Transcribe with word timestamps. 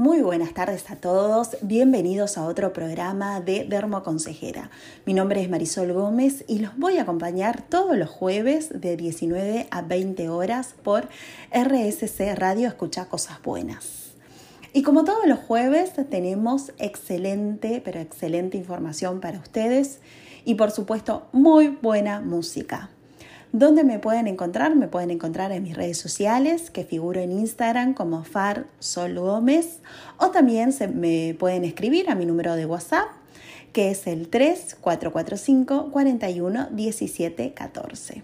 Muy 0.00 0.22
buenas 0.22 0.54
tardes 0.54 0.90
a 0.90 0.96
todos, 0.96 1.58
bienvenidos 1.60 2.38
a 2.38 2.46
otro 2.46 2.72
programa 2.72 3.42
de 3.42 3.66
Dermoconsejera. 3.66 4.70
Mi 5.04 5.12
nombre 5.12 5.42
es 5.42 5.50
Marisol 5.50 5.92
Gómez 5.92 6.42
y 6.48 6.60
los 6.60 6.74
voy 6.78 6.96
a 6.96 7.02
acompañar 7.02 7.60
todos 7.60 7.98
los 7.98 8.08
jueves 8.08 8.70
de 8.80 8.96
19 8.96 9.66
a 9.70 9.82
20 9.82 10.30
horas 10.30 10.74
por 10.82 11.10
RSC 11.52 12.34
Radio 12.34 12.68
Escucha 12.68 13.10
Cosas 13.10 13.42
Buenas. 13.42 14.12
Y 14.72 14.84
como 14.84 15.04
todos 15.04 15.26
los 15.26 15.38
jueves 15.38 15.92
tenemos 16.08 16.72
excelente, 16.78 17.82
pero 17.84 18.00
excelente 18.00 18.56
información 18.56 19.20
para 19.20 19.38
ustedes 19.38 20.00
y 20.46 20.54
por 20.54 20.70
supuesto 20.70 21.28
muy 21.32 21.76
buena 21.82 22.22
música. 22.22 22.88
¿Dónde 23.52 23.82
me 23.82 23.98
pueden 23.98 24.28
encontrar? 24.28 24.76
Me 24.76 24.86
pueden 24.86 25.10
encontrar 25.10 25.50
en 25.50 25.64
mis 25.64 25.76
redes 25.76 25.98
sociales, 25.98 26.70
que 26.70 26.84
figuro 26.84 27.20
en 27.20 27.32
Instagram 27.32 27.94
como 27.94 28.22
Far 28.22 28.66
Sol 28.78 29.18
o 29.18 30.30
también 30.30 30.72
se 30.72 30.86
me 30.86 31.34
pueden 31.36 31.64
escribir 31.64 32.10
a 32.10 32.14
mi 32.14 32.26
número 32.26 32.54
de 32.54 32.64
WhatsApp, 32.64 33.08
que 33.72 33.90
es 33.90 34.06
el 34.06 34.28
3445 34.28 35.90
41 35.90 36.68
17 36.70 37.52
14. 37.52 38.22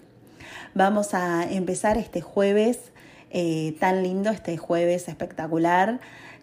Vamos 0.75 1.13
a 1.13 1.43
empezar 1.51 1.99
este 1.99 2.21
jueves 2.21 2.79
eh, 3.31 3.75
tan 3.81 4.05
lindo, 4.05 4.31
este 4.31 4.57
jueves 4.57 5.09
espectacular, 5.09 5.99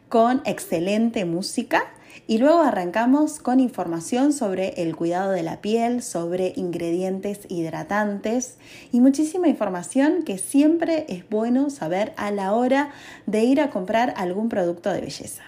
con 0.09 0.41
excelente 0.43 1.23
música 1.23 1.85
y 2.27 2.37
luego 2.37 2.61
arrancamos 2.61 3.39
con 3.39 3.59
información 3.59 4.33
sobre 4.33 4.81
el 4.81 4.95
cuidado 4.95 5.31
de 5.31 5.43
la 5.43 5.61
piel, 5.61 6.01
sobre 6.01 6.53
ingredientes 6.55 7.41
hidratantes 7.49 8.57
y 8.91 9.01
muchísima 9.01 9.47
información 9.47 10.23
que 10.23 10.37
siempre 10.37 11.05
es 11.09 11.29
bueno 11.29 11.69
saber 11.69 12.13
a 12.17 12.31
la 12.31 12.53
hora 12.53 12.91
de 13.25 13.43
ir 13.43 13.61
a 13.61 13.69
comprar 13.69 14.13
algún 14.17 14.49
producto 14.49 14.91
de 14.91 15.01
belleza. 15.01 15.43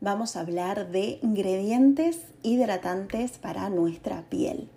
Vamos 0.00 0.36
a 0.36 0.40
hablar 0.40 0.90
de 0.90 1.18
ingredientes 1.22 2.18
hidratantes 2.42 3.38
para 3.38 3.70
nuestra 3.70 4.22
piel. 4.28 4.68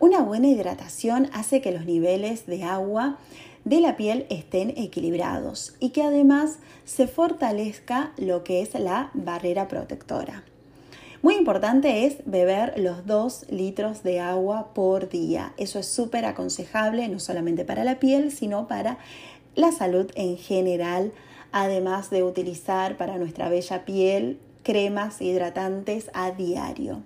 Una 0.00 0.20
buena 0.20 0.48
hidratación 0.48 1.28
hace 1.32 1.60
que 1.60 1.72
los 1.72 1.84
niveles 1.84 2.46
de 2.46 2.64
agua 2.64 3.18
de 3.64 3.80
la 3.80 3.96
piel 3.96 4.26
estén 4.30 4.70
equilibrados 4.70 5.74
y 5.80 5.90
que 5.90 6.02
además 6.02 6.58
se 6.84 7.06
fortalezca 7.06 8.12
lo 8.16 8.44
que 8.44 8.62
es 8.62 8.74
la 8.74 9.10
barrera 9.14 9.68
protectora. 9.68 10.44
Muy 11.22 11.34
importante 11.34 12.06
es 12.06 12.16
beber 12.24 12.72
los 12.78 13.04
2 13.04 13.46
litros 13.50 14.02
de 14.02 14.20
agua 14.20 14.72
por 14.72 15.10
día. 15.10 15.52
Eso 15.58 15.78
es 15.78 15.86
súper 15.86 16.24
aconsejable 16.24 17.06
no 17.08 17.20
solamente 17.20 17.66
para 17.66 17.84
la 17.84 17.98
piel, 17.98 18.32
sino 18.32 18.66
para 18.66 18.96
la 19.54 19.70
salud 19.70 20.10
en 20.14 20.38
general, 20.38 21.12
además 21.52 22.08
de 22.08 22.22
utilizar 22.22 22.96
para 22.96 23.18
nuestra 23.18 23.50
bella 23.50 23.84
piel 23.84 24.38
cremas 24.62 25.20
hidratantes 25.20 26.10
a 26.14 26.30
diario. 26.30 27.02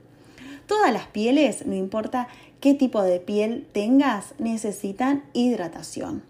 Todas 0.69 0.93
las 0.93 1.07
pieles, 1.09 1.67
no 1.67 1.75
importa 1.75 2.29
qué 2.61 2.75
tipo 2.75 3.03
de 3.03 3.19
piel 3.19 3.67
tengas, 3.73 4.35
necesitan 4.39 5.25
hidratación. 5.33 6.23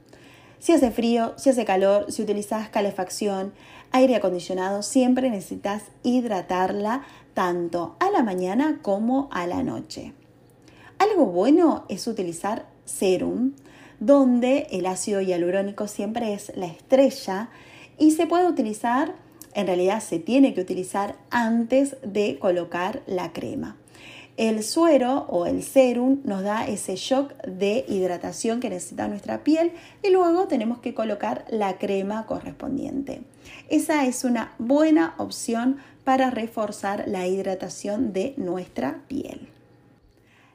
Si 0.59 0.73
hace 0.73 0.91
frío, 0.91 1.35
si 1.37 1.51
hace 1.51 1.65
calor, 1.65 2.11
si 2.11 2.23
utilizas 2.23 2.69
calefacción, 2.69 3.53
aire 3.91 4.17
acondicionado, 4.17 4.83
siempre 4.83 5.31
necesitas 5.31 5.85
hidratarla 6.03 7.03
tanto 7.35 7.97
a 8.01 8.11
la 8.11 8.23
mañana 8.23 8.79
como 8.83 9.29
a 9.31 9.47
la 9.47 9.63
noche. 9.63 10.13
Algo 10.99 11.27
bueno 11.27 11.85
es 11.89 12.07
utilizar 12.07 12.67
serum, 12.85 13.53
donde 14.01 14.67
el 14.71 14.87
ácido 14.87 15.21
hialurónico 15.21 15.87
siempre 15.89 16.35
es 16.35 16.53
la 16.57 16.67
estrella 16.67 17.49
y 17.99 18.13
se 18.13 18.27
puede 18.27 18.49
utilizar, 18.49 19.15
en 19.55 19.67
realidad 19.67 20.03
se 20.03 20.19
tiene 20.19 20.55
que 20.55 20.61
utilizar 20.61 21.17
antes 21.31 21.97
de 22.03 22.39
colocar 22.39 23.03
la 23.07 23.33
crema. 23.33 23.77
El 24.37 24.65
suero 24.65 25.27
o 25.29 25.47
el 25.47 25.63
serum 25.63 26.21
nos 26.25 26.43
da 26.43 26.67
ese 26.67 26.97
shock 26.97 27.33
de 27.45 27.85
hidratación 27.87 28.59
que 28.59 28.69
necesita 28.69 29.07
nuestra 29.07 29.45
piel 29.45 29.73
y 30.03 30.11
luego 30.11 30.49
tenemos 30.49 30.79
que 30.79 30.93
colocar 30.93 31.45
la 31.51 31.79
crema 31.79 32.27
correspondiente. 32.27 33.23
Esa 33.69 34.07
es 34.07 34.25
una 34.25 34.53
buena 34.59 35.15
opción 35.19 35.77
para 36.03 36.31
reforzar 36.31 37.05
la 37.07 37.29
hidratación 37.29 38.13
de 38.13 38.35
nuestra 38.37 39.03
piel. 39.07 39.49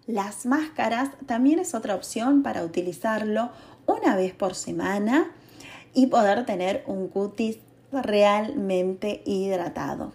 Las 0.07 0.45
máscaras 0.45 1.11
también 1.25 1.59
es 1.59 1.73
otra 1.73 1.95
opción 1.95 2.43
para 2.43 2.65
utilizarlo 2.65 3.49
una 3.85 4.17
vez 4.17 4.33
por 4.33 4.55
semana 4.55 5.31
y 5.93 6.07
poder 6.07 6.45
tener 6.45 6.83
un 6.85 7.07
cutis 7.07 7.59
realmente 7.93 9.21
hidratado. 9.25 10.11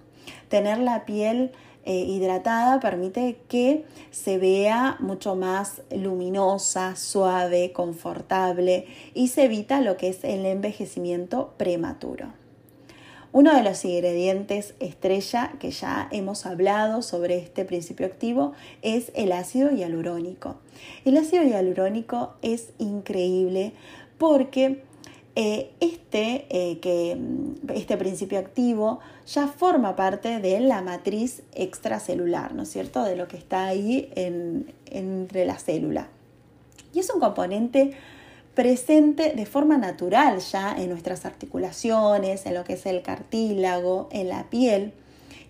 Tener 0.51 0.79
la 0.79 1.07
piel 1.07 1.53
eh, 1.85 1.99
hidratada 1.99 2.81
permite 2.81 3.39
que 3.49 3.85
se 4.11 4.39
vea 4.39 4.97
mucho 5.01 5.37
más 5.37 5.83
luminosa, 5.91 6.97
suave, 6.97 7.73
confortable 7.73 8.87
y 9.13 9.29
se 9.29 9.45
evita 9.45 9.81
lo 9.81 9.97
que 9.97 10.09
es 10.09 10.25
el 10.25 10.47
envejecimiento 10.47 11.53
prematuro. 11.57 12.33
Uno 13.33 13.53
de 13.53 13.65
los 13.65 13.85
ingredientes 13.85 14.75
estrella 14.79 15.55
que 15.59 15.73
ya 15.73 16.09
hemos 16.13 16.47
hablado 16.47 17.03
sobre 17.03 17.37
este 17.37 17.65
principio 17.65 18.07
activo 18.07 18.53
es 18.81 19.11
el 19.17 19.33
ácido 19.33 19.73
hialurónico. 19.73 20.55
El 21.05 21.17
ácido 21.17 21.43
hialurónico 21.43 22.35
es 22.43 22.69
increíble 22.79 23.73
porque 24.19 24.85
este, 25.35 26.47
eh, 26.49 26.79
que, 26.81 27.17
mm, 27.17 27.71
este 27.75 27.97
principio 27.97 28.39
activo 28.39 29.01
ya 29.27 29.49
forma 29.49 29.97
parte 29.97 30.39
de 30.39 30.61
la 30.61 30.83
matriz 30.83 31.43
extracelular, 31.55 32.55
¿no 32.55 32.63
es 32.63 32.71
cierto? 32.71 33.03
De 33.03 33.17
lo 33.17 33.27
que 33.27 33.37
está 33.37 33.67
ahí 33.67 34.11
entre 34.15 35.45
la 35.45 35.59
célula. 35.59 36.09
Y 36.93 37.01
es 37.01 37.11
un 37.11 37.21
componente 37.21 37.93
presente 38.55 39.33
de 39.35 39.47
forma 39.47 39.79
natural 39.79 40.39
ya 40.39 40.77
en 40.77 40.89
nuestras 40.89 41.27
articulaciones, 41.27 42.47
en 42.47 42.55
lo 42.55 42.65
que 42.65 42.75
es 42.75 42.87
el 42.87 43.03
cartílago, 43.03 44.09
en 44.13 44.29
la 44.29 44.49
piel. 44.49 44.93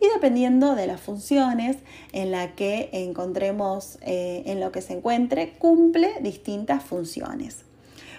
Y 0.00 0.08
dependiendo 0.12 0.74
de 0.74 0.86
las 0.86 1.00
funciones 1.00 1.76
en 2.12 2.30
la 2.30 2.54
que 2.54 2.88
encontremos, 2.92 3.98
eh, 4.02 4.42
en 4.46 4.60
lo 4.60 4.72
que 4.72 4.82
se 4.82 4.94
encuentre, 4.94 5.52
cumple 5.58 6.12
distintas 6.20 6.82
funciones. 6.82 7.64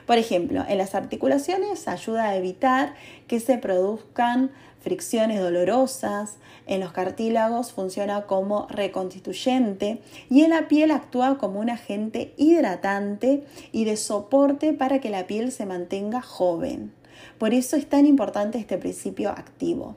Por 0.06 0.18
ejemplo, 0.18 0.64
en 0.68 0.78
las 0.78 0.96
articulaciones 0.96 1.88
ayuda 1.88 2.26
a 2.26 2.36
evitar 2.36 2.96
que 3.28 3.40
se 3.40 3.58
produzcan 3.58 4.52
fricciones 4.80 5.40
dolorosas, 5.40 6.36
en 6.68 6.80
los 6.80 6.92
cartílagos 6.92 7.72
funciona 7.72 8.28
como 8.28 8.68
reconstituyente 8.70 10.00
y 10.30 10.44
en 10.44 10.52
la 10.52 10.68
piel 10.68 10.92
actúa 10.92 11.40
como 11.40 11.60
un 11.60 11.72
agente 11.72 12.34
hidratante 12.38 13.44
y 13.72 13.86
de 13.86 13.98
soporte 13.98 14.74
para 14.74 15.00
que 15.00 15.10
la 15.10 15.26
piel 15.26 15.52
se 15.52 15.66
mantenga 15.66 16.22
joven. 16.22 16.94
Por 17.40 17.54
eso 17.54 17.76
es 17.76 17.90
tan 17.90 18.06
importante 18.06 18.60
este 18.60 18.78
principio 18.78 19.32
activo. 19.32 19.96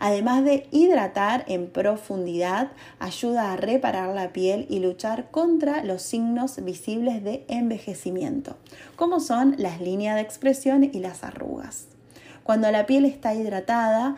Además 0.00 0.44
de 0.44 0.66
hidratar 0.70 1.44
en 1.46 1.68
profundidad, 1.68 2.72
ayuda 2.98 3.52
a 3.52 3.56
reparar 3.56 4.14
la 4.14 4.32
piel 4.32 4.66
y 4.70 4.80
luchar 4.80 5.30
contra 5.30 5.84
los 5.84 6.00
signos 6.00 6.64
visibles 6.64 7.22
de 7.22 7.44
envejecimiento, 7.48 8.56
como 8.96 9.20
son 9.20 9.54
las 9.58 9.82
líneas 9.82 10.14
de 10.14 10.22
expresión 10.22 10.84
y 10.84 11.00
las 11.00 11.22
arrugas. 11.22 11.86
Cuando 12.44 12.70
la 12.70 12.86
piel 12.86 13.04
está 13.04 13.34
hidratada, 13.34 14.16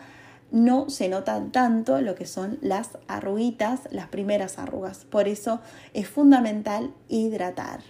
no 0.53 0.89
se 0.89 1.09
nota 1.09 1.43
tanto 1.51 2.01
lo 2.01 2.15
que 2.15 2.27
son 2.27 2.59
las 2.61 2.91
arruguitas, 3.09 3.81
las 3.91 4.07
primeras 4.07 4.61
arrugas. 4.61 5.05
Por 5.05 5.27
eso 5.27 5.61
es 5.95 6.09
fundamental 6.09 6.95
hidratar. 7.09 7.81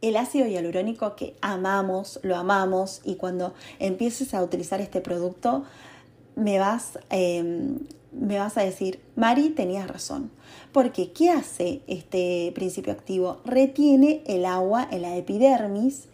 El 0.00 0.16
ácido 0.16 0.46
hialurónico 0.46 1.16
que 1.16 1.34
amamos, 1.40 2.20
lo 2.22 2.36
amamos 2.36 3.00
y 3.02 3.16
cuando 3.16 3.52
empieces 3.80 4.32
a 4.32 4.44
utilizar 4.44 4.80
este 4.80 5.00
producto 5.00 5.64
me 6.38 6.58
vas, 6.58 6.98
em, 7.10 7.80
me 8.12 8.38
vas 8.38 8.56
a 8.56 8.62
decir, 8.62 9.00
Mari, 9.16 9.50
tenías 9.50 9.88
razón. 9.88 10.30
Porque 10.72 11.12
¿qué 11.12 11.30
hace 11.30 11.82
este 11.86 12.52
principio 12.54 12.92
activo? 12.92 13.38
Retiene 13.44 14.22
el 14.26 14.46
agua 14.46 14.86
en 14.90 15.02
la 15.02 15.16
epidermis 15.16 16.04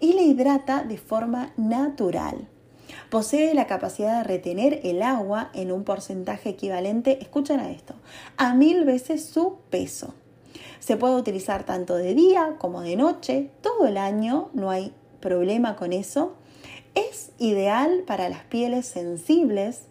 y 0.00 0.12
le 0.12 0.22
hidrata 0.22 0.84
de 0.84 0.98
forma 0.98 1.52
natural. 1.56 2.48
Posee 3.08 3.54
la 3.54 3.66
capacidad 3.66 4.18
de 4.18 4.24
retener 4.24 4.80
el 4.84 5.02
agua 5.02 5.50
en 5.54 5.72
un 5.72 5.84
porcentaje 5.84 6.50
equivalente, 6.50 7.18
escuchen 7.20 7.60
a 7.60 7.70
esto, 7.70 7.94
a 8.36 8.54
mil 8.54 8.84
veces 8.84 9.24
su 9.24 9.56
peso. 9.70 10.14
Se 10.80 10.96
puede 10.96 11.16
utilizar 11.16 11.64
tanto 11.64 11.96
de 11.96 12.14
día 12.14 12.56
como 12.58 12.82
de 12.82 12.96
noche, 12.96 13.50
todo 13.62 13.86
el 13.86 13.96
año, 13.96 14.48
no 14.54 14.70
hay 14.70 14.92
problema 15.20 15.76
con 15.76 15.92
eso. 15.92 16.34
Es 16.94 17.30
ideal 17.38 18.04
para 18.06 18.28
las 18.28 18.42
pieles 18.44 18.86
sensibles, 18.86 19.82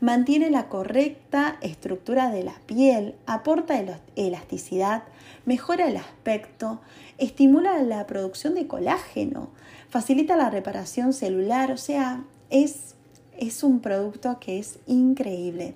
mantiene 0.00 0.50
la 0.50 0.68
correcta 0.68 1.58
estructura 1.60 2.30
de 2.30 2.44
la 2.44 2.54
piel, 2.66 3.14
aporta 3.26 3.82
elasticidad, 4.16 5.02
mejora 5.44 5.88
el 5.88 5.96
aspecto, 5.96 6.80
estimula 7.18 7.82
la 7.82 8.06
producción 8.06 8.54
de 8.54 8.66
colágeno, 8.66 9.50
facilita 9.88 10.36
la 10.36 10.50
reparación 10.50 11.12
celular, 11.12 11.72
o 11.72 11.76
sea, 11.76 12.22
es 12.50 12.94
es 13.38 13.62
un 13.62 13.80
producto 13.80 14.38
que 14.40 14.58
es 14.58 14.78
increíble. 14.86 15.74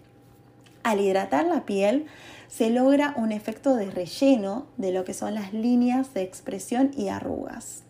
Al 0.83 1.01
hidratar 1.01 1.47
la 1.47 1.65
piel 1.65 2.07
se 2.49 2.71
logra 2.71 3.15
un 3.17 3.33
efecto 3.33 3.77
de 3.77 3.91
relleno 3.91 4.67
de 4.77 4.93
lo 4.93 5.05
que 5.05 5.15
son 5.15 5.35
las 5.35 5.55
líneas 5.55 6.13
de 6.13 6.23
expresión 6.23 6.91
y 6.97 7.09
arrugas. 7.09 7.85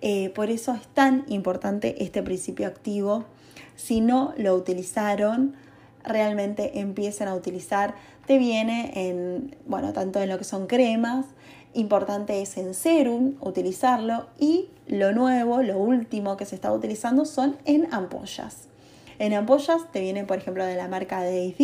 Eh, 0.00 0.30
por 0.30 0.50
eso 0.50 0.74
es 0.74 0.86
tan 0.88 1.24
importante 1.28 2.02
este 2.02 2.22
principio 2.22 2.66
activo. 2.66 3.24
Si 3.76 4.00
no 4.00 4.32
lo 4.36 4.54
utilizaron, 4.54 5.54
realmente 6.04 6.80
empiecen 6.80 7.28
a 7.28 7.34
utilizar. 7.34 7.94
Te 8.26 8.38
viene 8.38 8.92
en, 8.94 9.56
bueno, 9.66 9.92
tanto 9.92 10.20
en 10.20 10.28
lo 10.28 10.38
que 10.38 10.44
son 10.44 10.66
cremas, 10.66 11.26
importante 11.74 12.40
es 12.42 12.56
en 12.58 12.74
serum 12.74 13.34
utilizarlo 13.40 14.26
y 14.38 14.68
lo 14.86 15.12
nuevo, 15.12 15.62
lo 15.62 15.78
último 15.78 16.36
que 16.36 16.44
se 16.44 16.54
está 16.54 16.72
utilizando 16.72 17.24
son 17.24 17.56
en 17.64 17.92
ampollas. 17.92 18.68
En 19.18 19.34
ampollas 19.34 19.90
te 19.92 20.00
vienen, 20.00 20.26
por 20.26 20.38
ejemplo, 20.38 20.64
de 20.64 20.76
la 20.76 20.88
marca 20.88 21.22
de 21.22 21.54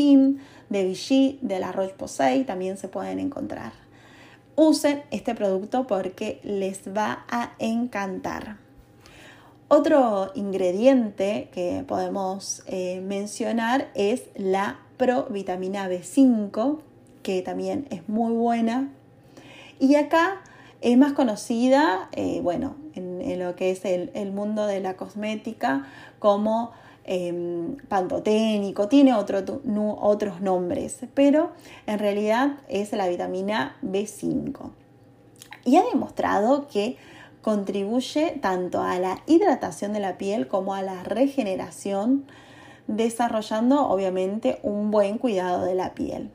de 0.70 0.84
Vichy, 0.84 1.38
de 1.40 1.60
la 1.60 1.72
Roche-Posay, 1.72 2.44
también 2.44 2.76
se 2.76 2.88
pueden 2.88 3.20
encontrar. 3.20 3.83
Usen 4.56 5.02
este 5.10 5.34
producto 5.34 5.86
porque 5.86 6.40
les 6.44 6.94
va 6.96 7.24
a 7.28 7.54
encantar. 7.58 8.58
Otro 9.68 10.30
ingrediente 10.34 11.48
que 11.52 11.84
podemos 11.88 12.62
eh, 12.66 13.00
mencionar 13.00 13.90
es 13.94 14.24
la 14.36 14.78
provitamina 14.96 15.88
B5, 15.88 16.78
que 17.22 17.42
también 17.42 17.86
es 17.90 18.08
muy 18.08 18.32
buena. 18.32 18.90
Y 19.80 19.96
acá 19.96 20.42
es 20.80 20.98
más 20.98 21.14
conocida, 21.14 22.08
eh, 22.12 22.40
bueno, 22.42 22.76
en, 22.94 23.38
lo 23.38 23.56
que 23.56 23.70
es 23.70 23.84
el, 23.84 24.32
mundo 24.32 24.66
de 24.66 24.80
la 24.80 24.94
cosmética 24.94 25.86
como 26.18 26.72
em, 27.04 27.76
pantoténico, 27.88 28.88
tiene 28.88 29.14
otros 29.14 30.40
nombres, 30.40 31.00
pero 31.14 31.52
en 31.86 31.98
realidad 31.98 32.58
es 32.68 32.92
la 32.92 33.08
vitamina 33.08 33.76
B5. 33.82 34.70
Y 35.64 35.76
ha 35.76 35.84
demostrado 35.84 36.68
que 36.68 36.96
contribuye 37.42 38.38
tanto 38.40 38.80
a 38.82 38.98
la 38.98 39.22
hidratación 39.26 39.92
de 39.92 40.00
la 40.00 40.16
piel 40.16 40.48
como 40.48 40.74
a 40.74 40.82
la 40.82 41.02
regeneración, 41.02 42.24
desarrollando 42.86 43.86
obviamente 43.88 44.58
un 44.62 44.90
buen 44.90 45.18
cuidado 45.18 45.64
de 45.64 45.74
la 45.74 45.94
piel. 45.94 46.30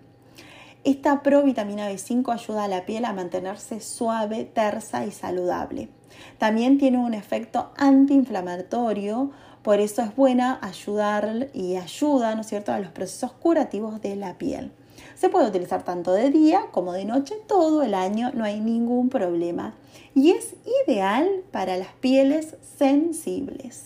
Esta 0.83 1.23
provitamina 1.23 1.91
B5 1.91 2.31
ayuda 2.31 2.63
a 2.63 2.67
la 2.67 2.85
piel 2.85 3.05
a 3.05 3.13
mantenerse 3.13 3.81
suave, 3.81 4.45
tersa 4.45 5.05
y 5.05 5.11
saludable. 5.11 5.89
También 6.37 6.77
tiene 6.77 6.99
un 6.99 7.13
efecto 7.13 7.71
antiinflamatorio, 7.75 9.31
por 9.63 9.79
eso 9.79 10.01
es 10.01 10.15
buena 10.15 10.59
ayudar 10.61 11.49
y 11.53 11.75
ayuda, 11.75 12.35
¿no 12.35 12.41
es 12.41 12.47
cierto?, 12.47 12.71
a 12.71 12.79
los 12.79 12.91
procesos 12.91 13.31
curativos 13.33 14.01
de 14.01 14.15
la 14.15 14.37
piel. 14.37 14.71
Se 15.15 15.29
puede 15.29 15.47
utilizar 15.47 15.83
tanto 15.83 16.13
de 16.13 16.29
día 16.29 16.67
como 16.71 16.93
de 16.93 17.05
noche, 17.05 17.35
todo 17.47 17.83
el 17.83 17.93
año, 17.93 18.31
no 18.33 18.45
hay 18.45 18.61
ningún 18.61 19.09
problema. 19.09 19.75
Y 20.15 20.31
es 20.31 20.55
ideal 20.87 21.27
para 21.51 21.77
las 21.77 21.89
pieles 21.99 22.55
sensibles. 22.77 23.83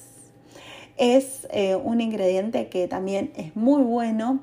Es 0.98 1.48
eh, 1.50 1.76
un 1.76 2.02
ingrediente 2.02 2.68
que 2.68 2.88
también 2.88 3.34
es 3.36 3.56
muy 3.56 3.82
bueno, 3.82 4.42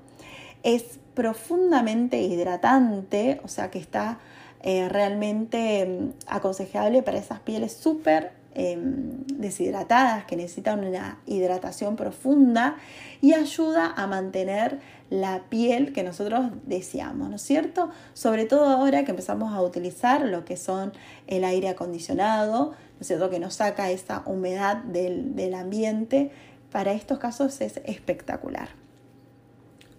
es 0.64 0.98
profundamente 1.14 2.20
hidratante, 2.22 3.40
o 3.44 3.48
sea 3.48 3.70
que 3.70 3.78
está 3.78 4.18
eh, 4.62 4.88
realmente 4.88 5.86
mm, 5.86 6.12
aconsejable 6.26 7.02
para 7.02 7.18
esas 7.18 7.40
pieles 7.40 7.72
súper 7.72 8.39
Em, 8.52 9.22
deshidratadas 9.26 10.24
que 10.24 10.34
necesitan 10.34 10.84
una 10.84 11.20
hidratación 11.24 11.94
profunda 11.94 12.78
y 13.20 13.32
ayuda 13.34 13.94
a 13.96 14.08
mantener 14.08 14.80
la 15.08 15.44
piel 15.48 15.92
que 15.92 16.02
nosotros 16.02 16.50
deseamos, 16.66 17.30
¿no 17.30 17.36
es 17.36 17.42
cierto? 17.42 17.90
Sobre 18.12 18.46
todo 18.46 18.66
ahora 18.66 19.04
que 19.04 19.12
empezamos 19.12 19.54
a 19.54 19.62
utilizar 19.62 20.22
lo 20.22 20.44
que 20.44 20.56
son 20.56 20.92
el 21.28 21.44
aire 21.44 21.68
acondicionado, 21.68 22.70
¿no 22.70 23.00
es 23.00 23.06
cierto? 23.06 23.30
Que 23.30 23.38
nos 23.38 23.54
saca 23.54 23.88
esa 23.92 24.24
humedad 24.26 24.78
del, 24.78 25.36
del 25.36 25.54
ambiente. 25.54 26.32
Para 26.72 26.92
estos 26.92 27.20
casos 27.20 27.60
es 27.60 27.80
espectacular. 27.84 28.70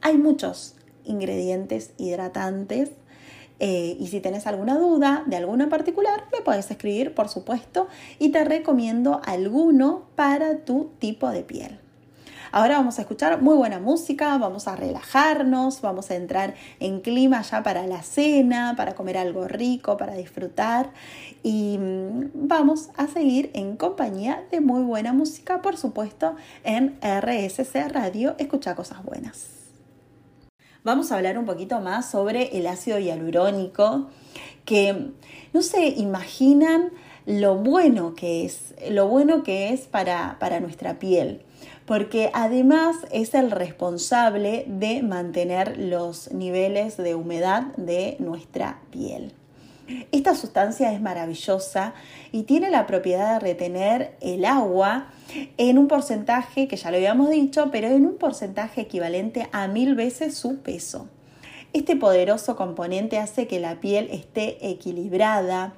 Hay 0.02 0.18
muchos 0.18 0.76
ingredientes 1.06 1.92
hidratantes 1.98 2.92
eh, 3.64 3.96
y 4.00 4.08
si 4.08 4.22
tenés 4.22 4.48
alguna 4.48 4.80
duda 4.80 5.22
de 5.28 5.36
alguno 5.36 5.64
en 5.64 5.70
particular, 5.70 6.26
me 6.34 6.42
puedes 6.42 6.72
escribir, 6.72 7.14
por 7.14 7.30
supuesto, 7.30 7.88
y 8.18 8.30
te 8.30 8.44
recomiendo 8.44 9.22
alguno 9.24 10.06
para 10.16 10.66
tu 10.66 10.90
tipo 10.98 11.30
de 11.30 11.44
piel. 11.44 11.80
Ahora 12.52 12.78
vamos 12.78 12.98
a 12.98 13.04
escuchar 13.04 13.40
muy 13.40 13.56
buena 13.56 13.80
música, 13.80 14.36
vamos 14.40 14.68
a 14.68 14.76
relajarnos, 14.76 15.80
vamos 15.82 16.10
a 16.10 16.16
entrar 16.16 16.56
en 16.80 17.02
clima 17.02 17.44
ya 17.44 17.62
para 17.62 17.86
la 17.86 18.02
cena, 18.02 18.74
para 18.76 18.96
comer 18.96 19.20
algo 19.20 19.48
rico, 19.48 19.96
para 19.96 20.16
disfrutar. 20.16 20.90
Y 21.44 21.78
mm, 21.78 22.32
vamos 22.34 22.90
a 22.98 23.06
seguir 23.06 23.52
en 23.54 23.78
compañía 23.78 24.44
de 24.50 24.60
muy 24.60 24.82
buena 24.82 25.14
música, 25.14 25.62
por 25.62 25.78
supuesto, 25.78 26.36
en 26.64 26.98
RSC 27.00 27.90
Radio, 27.90 28.34
escucha 28.40 28.74
cosas 28.74 29.04
buenas 29.06 29.61
vamos 30.84 31.12
a 31.12 31.18
hablar 31.18 31.38
un 31.38 31.46
poquito 31.46 31.80
más 31.82 32.10
sobre 32.10 32.58
el 32.58 32.68
ácido 32.68 33.00
hialurónico, 33.00 34.08
que 34.66 35.12
no 35.54 35.62
se 35.62 35.88
imaginan 35.88 36.92
lo 37.26 37.56
bueno 37.56 38.16
que 38.16 38.46
es, 38.46 38.74
lo 38.90 39.08
bueno 39.08 39.44
que 39.44 39.74
es 39.74 39.82
para, 39.82 40.38
para 40.40 40.60
nuestra 40.60 41.00
piel, 41.00 41.42
porque 41.86 42.32
además 42.34 42.96
es 43.12 43.34
el 43.34 43.52
responsable 43.52 44.66
de 44.68 45.04
mantener 45.04 45.78
los 45.78 46.32
niveles 46.32 46.98
de 46.98 47.16
humedad 47.16 47.64
de 47.78 48.16
nuestra 48.20 48.80
piel. 48.92 49.34
Esta 50.12 50.36
sustancia 50.36 50.92
es 50.92 51.02
maravillosa 51.02 51.94
y 52.32 52.44
tiene 52.44 52.70
la 52.70 52.88
propiedad 52.88 53.34
de 53.34 53.40
retener 53.40 54.16
el 54.22 54.46
agua 54.46 55.08
en 55.58 55.78
un 55.78 55.88
porcentaje, 55.88 56.68
que 56.68 56.78
ya 56.78 56.92
lo 56.92 56.98
habíamos 56.98 57.30
dicho, 57.30 57.70
pero 57.72 57.88
en 57.88 58.06
un 58.06 58.18
porcentaje 58.18 58.82
equivalente 58.82 59.48
a 59.52 59.68
mil 59.68 59.96
veces 59.96 60.36
su 60.36 60.60
peso. 60.60 61.08
Este 61.74 61.96
poderoso 61.96 62.56
componente 62.56 63.18
hace 63.18 63.48
que 63.48 63.60
la 63.60 63.80
piel 63.80 64.10
esté 64.12 64.70
equilibrada, 64.70 65.74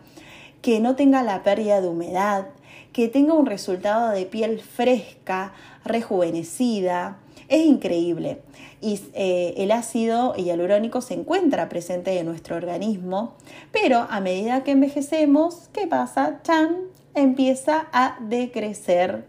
que 0.62 0.80
no 0.80 0.96
tenga 0.96 1.22
la 1.22 1.44
pérdida 1.44 1.82
de 1.82 1.88
humedad, 1.88 2.48
que 2.94 3.08
tenga 3.08 3.34
un 3.34 3.46
resultado 3.46 4.10
de 4.10 4.26
piel 4.26 4.62
fresca, 4.62 5.54
rejuvenecida. 5.84 7.18
Es 7.48 7.66
increíble. 7.66 8.42
Y 8.82 9.00
eh, 9.14 9.54
el 9.58 9.72
ácido 9.72 10.34
hialurónico 10.36 11.02
se 11.02 11.14
encuentra 11.14 11.70
presente 11.70 12.18
en 12.20 12.26
nuestro 12.26 12.56
organismo, 12.56 13.34
pero 13.72 14.06
a 14.10 14.20
medida 14.20 14.64
que 14.64 14.72
envejecemos, 14.72 15.70
¿qué 15.74 15.88
pasa? 15.88 16.42
Chan 16.44 16.76
empieza 17.16 17.88
a 17.92 18.18
decrecer. 18.22 19.26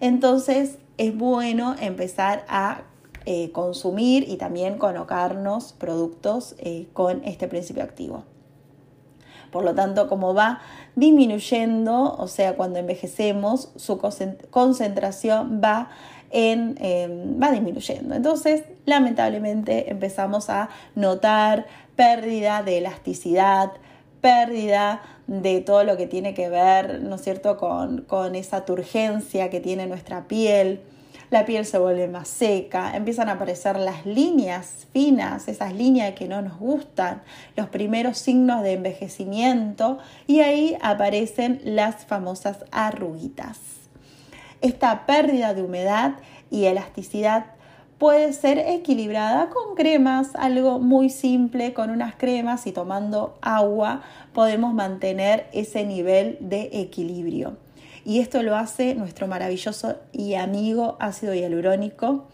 Entonces 0.00 0.78
es 0.96 1.16
bueno 1.16 1.76
empezar 1.80 2.44
a 2.48 2.82
eh, 3.24 3.52
consumir 3.52 4.28
y 4.28 4.36
también 4.36 4.78
colocarnos 4.78 5.72
productos 5.72 6.54
eh, 6.58 6.88
con 6.92 7.22
este 7.24 7.48
principio 7.48 7.82
activo. 7.82 8.24
Por 9.50 9.64
lo 9.64 9.74
tanto, 9.74 10.08
como 10.08 10.34
va 10.34 10.60
disminuyendo, 10.94 12.16
o 12.18 12.28
sea, 12.28 12.56
cuando 12.56 12.78
envejecemos, 12.78 13.70
su 13.76 13.98
concentración 14.50 15.60
va, 15.64 15.90
en, 16.30 16.76
em, 16.80 17.40
va 17.42 17.50
disminuyendo. 17.50 18.14
Entonces, 18.14 18.64
lamentablemente, 18.86 19.90
empezamos 19.90 20.50
a 20.50 20.68
notar 20.94 21.66
pérdida 21.96 22.62
de 22.62 22.78
elasticidad, 22.78 23.72
pérdida 24.20 25.02
de 25.26 25.60
todo 25.60 25.84
lo 25.84 25.96
que 25.96 26.06
tiene 26.06 26.34
que 26.34 26.48
ver, 26.48 27.00
¿no 27.02 27.16
es 27.16 27.22
cierto?, 27.22 27.56
con, 27.56 28.02
con 28.02 28.34
esa 28.34 28.64
turgencia 28.64 29.50
que 29.50 29.60
tiene 29.60 29.86
nuestra 29.86 30.26
piel 30.28 30.80
la 31.30 31.44
piel 31.44 31.66
se 31.66 31.78
vuelve 31.78 32.08
más 32.08 32.26
seca, 32.26 32.96
empiezan 32.96 33.28
a 33.28 33.32
aparecer 33.32 33.78
las 33.78 34.06
líneas 34.06 34.86
finas, 34.92 35.46
esas 35.48 35.74
líneas 35.74 36.14
que 36.14 36.26
no 36.26 36.40
nos 36.40 36.58
gustan, 36.58 37.22
los 37.54 37.68
primeros 37.68 38.16
signos 38.16 38.62
de 38.62 38.72
envejecimiento 38.72 39.98
y 40.26 40.40
ahí 40.40 40.78
aparecen 40.80 41.60
las 41.64 42.06
famosas 42.06 42.64
arruguitas. 42.70 43.77
Esta 44.60 45.06
pérdida 45.06 45.54
de 45.54 45.62
humedad 45.62 46.16
y 46.50 46.64
elasticidad 46.64 47.46
puede 47.98 48.32
ser 48.32 48.58
equilibrada 48.58 49.50
con 49.50 49.76
cremas, 49.76 50.34
algo 50.34 50.78
muy 50.78 51.10
simple, 51.10 51.72
con 51.72 51.90
unas 51.90 52.14
cremas 52.16 52.66
y 52.66 52.72
tomando 52.72 53.38
agua 53.40 54.02
podemos 54.32 54.74
mantener 54.74 55.46
ese 55.52 55.84
nivel 55.84 56.38
de 56.40 56.70
equilibrio. 56.72 57.56
Y 58.04 58.20
esto 58.20 58.42
lo 58.42 58.56
hace 58.56 58.94
nuestro 58.94 59.26
maravilloso 59.26 59.96
y 60.12 60.34
amigo 60.34 60.96
ácido 60.98 61.34
hialurónico, 61.34 62.26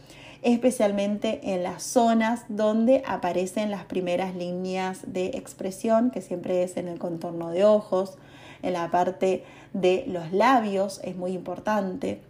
especialmente 0.42 1.40
en 1.54 1.62
las 1.62 1.82
zonas 1.82 2.44
donde 2.48 3.02
aparecen 3.06 3.70
las 3.70 3.84
primeras 3.84 4.34
líneas 4.34 5.00
de 5.06 5.26
expresión, 5.28 6.10
que 6.10 6.20
siempre 6.20 6.62
es 6.62 6.76
en 6.76 6.88
el 6.88 6.98
contorno 6.98 7.50
de 7.50 7.64
ojos, 7.64 8.18
en 8.64 8.72
la 8.74 8.90
parte 8.90 9.44
de 9.72 10.04
los 10.08 10.32
labios, 10.32 11.00
es 11.04 11.16
muy 11.16 11.32
importante. 11.32 12.20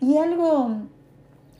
Y 0.00 0.16
algo 0.16 0.70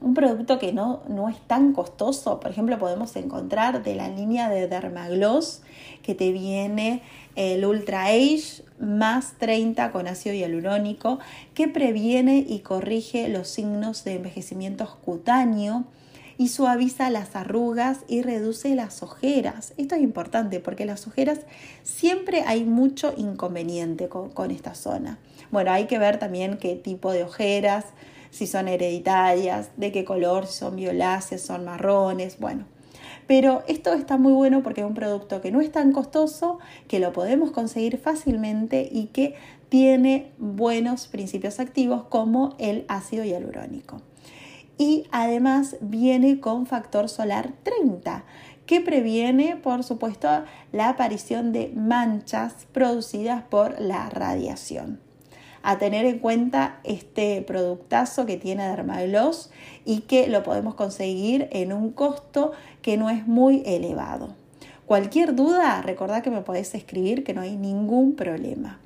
un 0.05 0.13
producto 0.13 0.59
que 0.59 0.73
no, 0.73 1.03
no 1.09 1.31
es 1.31 1.41
tan 1.47 1.73
costoso. 1.73 2.39
Por 2.39 2.51
ejemplo, 2.51 2.79
podemos 2.79 3.17
encontrar 3.17 3.83
de 3.83 3.95
la 3.95 4.09
línea 4.09 4.51
de 4.51 4.69
Dermagloss 4.69 5.63
que 6.03 6.15
te 6.15 6.31
viene 6.31 7.01
el 7.37 7.65
Ultra 7.65 8.05
Age 8.07 8.63
más 8.79 9.39
30 9.39 9.93
con 9.93 10.07
ácido 10.07 10.35
hialurónico 10.35 11.21
que 11.55 11.69
previene 11.69 12.45
y 12.47 12.59
corrige 12.61 13.29
los 13.29 13.49
signos 13.49 14.05
de 14.05 14.17
envejecimiento 14.17 14.99
cutáneo 15.05 15.85
y 16.39 16.49
suaviza 16.49 17.11
las 17.11 17.37
arrugas 17.37 18.01
y 18.09 18.23
reduce 18.23 18.75
las 18.75 19.03
ojeras. 19.03 19.73
Esto 19.77 19.95
es 19.95 20.03
importante 20.03 20.61
porque 20.61 20.85
las 20.85 21.07
ojeras 21.07 21.41
siempre 21.83 22.43
hay 22.47 22.65
mucho 22.65 23.15
inconveniente 23.17 24.09
con, 24.09 24.31
con 24.31 24.51
esta 24.51 24.75
zona. 24.75 25.19
Bueno, 25.51 25.73
hay 25.73 25.87
que 25.87 25.99
ver 25.99 26.19
también 26.19 26.59
qué 26.59 26.77
tipo 26.77 27.13
de 27.13 27.23
ojeras, 27.23 27.87
si 28.31 28.47
son 28.47 28.67
hereditarias, 28.67 29.71
de 29.77 29.93
qué 29.93 30.05
color, 30.05 30.47
si 30.47 30.59
son 30.59 30.77
violáceas, 30.77 31.41
son 31.41 31.65
marrones, 31.65 32.39
bueno. 32.39 32.65
Pero 33.27 33.63
esto 33.69 33.93
está 33.95 34.19
muy 34.19 34.33
bueno 34.33 34.63
porque 34.63 34.83
es 34.83 34.87
un 34.87 34.95
producto 34.95 35.41
que 35.41 35.51
no 35.51 35.61
es 35.61 35.73
tan 35.73 35.93
costoso, 35.93 36.59
que 36.89 36.99
lo 36.99 37.13
podemos 37.13 37.53
conseguir 37.53 37.97
fácilmente 37.99 38.89
y 38.91 39.07
que 39.07 39.35
tiene 39.69 40.33
buenos 40.39 41.07
principios 41.07 41.59
activos 41.59 42.05
como 42.05 42.55
el 42.59 42.85
ácido 42.89 43.25
hialurónico. 43.25 44.03
Y 44.79 45.07
además 45.13 45.77
viene 45.81 46.41
con 46.41 46.67
factor 46.67 47.09
solar 47.09 47.53
30, 47.63 48.25
que 48.67 48.81
previene, 48.81 49.57
por 49.57 49.85
supuesto, 49.85 50.29
la 50.73 50.89
aparición 50.89 51.53
de 51.53 51.73
manchas 51.75 52.67
producidas 52.73 53.43
por 53.43 53.81
la 53.81 54.11
radiación 54.11 55.01
a 55.65 55.79
tener 55.79 56.05
en 56.05 56.19
cuenta 56.19 56.79
este 56.85 57.41
productazo 57.41 58.27
que 58.27 58.37
tiene 58.37 58.69
Dermagloss 58.69 59.51
y 59.87 60.01
que 60.01 60.29
lo 60.29 60.43
podemos 60.43 60.75
conseguir 60.75 61.49
en 61.53 61.73
un 61.73 61.91
costo 61.91 62.53
que 62.83 62.99
no 62.99 63.09
es 63.09 63.27
muy 63.27 63.63
elevado. 63.65 64.35
Cualquier 64.85 65.35
duda, 65.35 65.81
recordad 65.81 66.23
que 66.23 66.31
me 66.31 66.43
podés 66.43 66.75
escribir 66.75 67.25
que 67.25 67.33
no 67.33 67.41
hay 67.41 67.57
ningún 67.57 68.15
problema. 68.15 68.79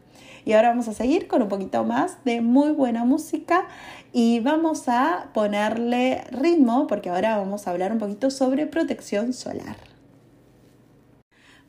Y 0.45 0.53
ahora 0.53 0.69
vamos 0.69 0.87
a 0.87 0.95
seguir 0.95 1.27
con 1.27 1.43
un 1.43 1.49
poquito 1.49 1.83
más 1.83 2.25
de 2.25 2.41
muy 2.41 2.71
buena 2.71 3.05
música 3.05 3.67
y 4.13 4.41
vamos 4.41 4.89
a 4.89 5.29
ponerle 5.35 6.25
ritmo 6.31 6.87
porque 6.87 7.11
ahora 7.11 7.37
vamos 7.37 7.67
a 7.67 7.71
hablar 7.71 7.93
un 7.93 7.99
poquito 7.99 8.31
sobre 8.31 8.67
protección 8.67 9.33
solar. 9.33 9.77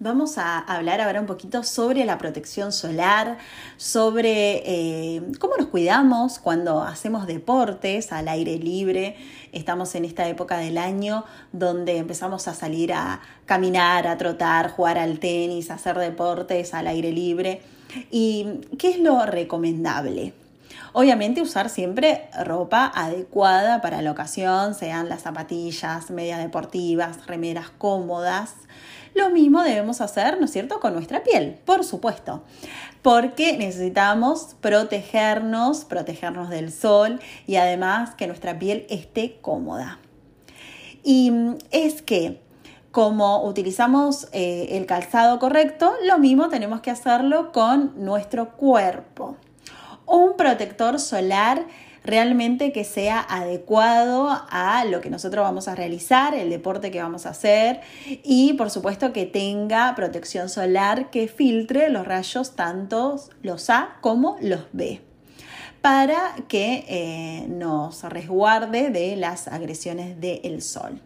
Vamos 0.01 0.37
a 0.37 0.59
hablar 0.59 1.01
ahora 1.01 1.19
un 1.19 1.25
poquito 1.25 1.61
sobre 1.63 2.05
la 2.05 2.17
protección 2.17 2.71
solar, 2.71 3.37
sobre 3.75 4.63
eh, 4.65 5.21
cómo 5.39 5.57
nos 5.57 5.67
cuidamos 5.67 6.39
cuando 6.39 6.83
hacemos 6.83 7.27
deportes 7.27 8.13
al 8.13 8.29
aire 8.29 8.57
libre. 8.57 9.17
Estamos 9.51 9.93
en 9.95 10.05
esta 10.05 10.25
época 10.29 10.57
del 10.57 10.77
año 10.77 11.25
donde 11.51 11.97
empezamos 11.97 12.47
a 12.47 12.53
salir 12.53 12.93
a 12.93 13.19
caminar, 13.45 14.07
a 14.07 14.17
trotar, 14.17 14.71
jugar 14.71 14.97
al 14.97 15.19
tenis, 15.19 15.69
hacer 15.69 15.97
deportes 15.97 16.73
al 16.73 16.87
aire 16.87 17.11
libre. 17.11 17.61
¿Y 18.09 18.61
qué 18.77 18.91
es 18.91 18.99
lo 18.99 19.25
recomendable? 19.25 20.33
Obviamente 20.93 21.41
usar 21.41 21.69
siempre 21.69 22.29
ropa 22.43 22.91
adecuada 22.93 23.81
para 23.81 24.01
la 24.01 24.11
ocasión, 24.11 24.73
sean 24.73 25.09
las 25.09 25.21
zapatillas, 25.21 26.09
medias 26.11 26.39
deportivas, 26.39 27.25
remeras 27.27 27.69
cómodas. 27.69 28.55
Lo 29.15 29.29
mismo 29.29 29.63
debemos 29.63 30.01
hacer, 30.01 30.39
¿no 30.39 30.45
es 30.45 30.51
cierto?, 30.51 30.79
con 30.79 30.93
nuestra 30.93 31.23
piel, 31.23 31.59
por 31.65 31.83
supuesto, 31.83 32.43
porque 33.01 33.57
necesitamos 33.57 34.55
protegernos, 34.61 35.85
protegernos 35.85 36.49
del 36.49 36.71
sol 36.71 37.19
y 37.47 37.55
además 37.55 38.15
que 38.15 38.27
nuestra 38.27 38.57
piel 38.57 38.85
esté 38.89 39.39
cómoda. 39.41 39.99
Y 41.03 41.31
es 41.71 42.01
que 42.01 42.39
como 42.91 43.45
utilizamos 43.45 44.27
eh, 44.31 44.69
el 44.71 44.85
calzado 44.85 45.37
correcto, 45.37 45.93
lo 46.05 46.17
mismo 46.17 46.49
tenemos 46.49 46.81
que 46.81 46.89
hacerlo 46.89 47.51
con 47.51 47.93
nuestro 48.03 48.57
cuerpo. 48.57 49.37
Un 50.09 50.35
protector 50.35 50.99
solar 50.99 51.67
realmente 52.03 52.71
que 52.71 52.83
sea 52.83 53.19
adecuado 53.19 54.29
a 54.49 54.83
lo 54.85 55.01
que 55.01 55.11
nosotros 55.11 55.43
vamos 55.43 55.67
a 55.67 55.75
realizar, 55.75 56.33
el 56.33 56.49
deporte 56.49 56.89
que 56.89 56.99
vamos 56.99 57.27
a 57.27 57.29
hacer 57.29 57.81
y 58.23 58.53
por 58.53 58.71
supuesto 58.71 59.13
que 59.13 59.27
tenga 59.27 59.93
protección 59.95 60.49
solar 60.49 61.11
que 61.11 61.27
filtre 61.27 61.89
los 61.89 62.07
rayos 62.07 62.55
tanto 62.55 63.17
los 63.43 63.69
A 63.69 63.97
como 64.01 64.37
los 64.41 64.61
B 64.71 65.01
para 65.81 66.35
que 66.47 66.85
eh, 66.87 67.45
nos 67.47 68.01
resguarde 68.03 68.89
de 68.89 69.15
las 69.15 69.47
agresiones 69.47 70.19
del 70.19 70.61
sol 70.63 71.01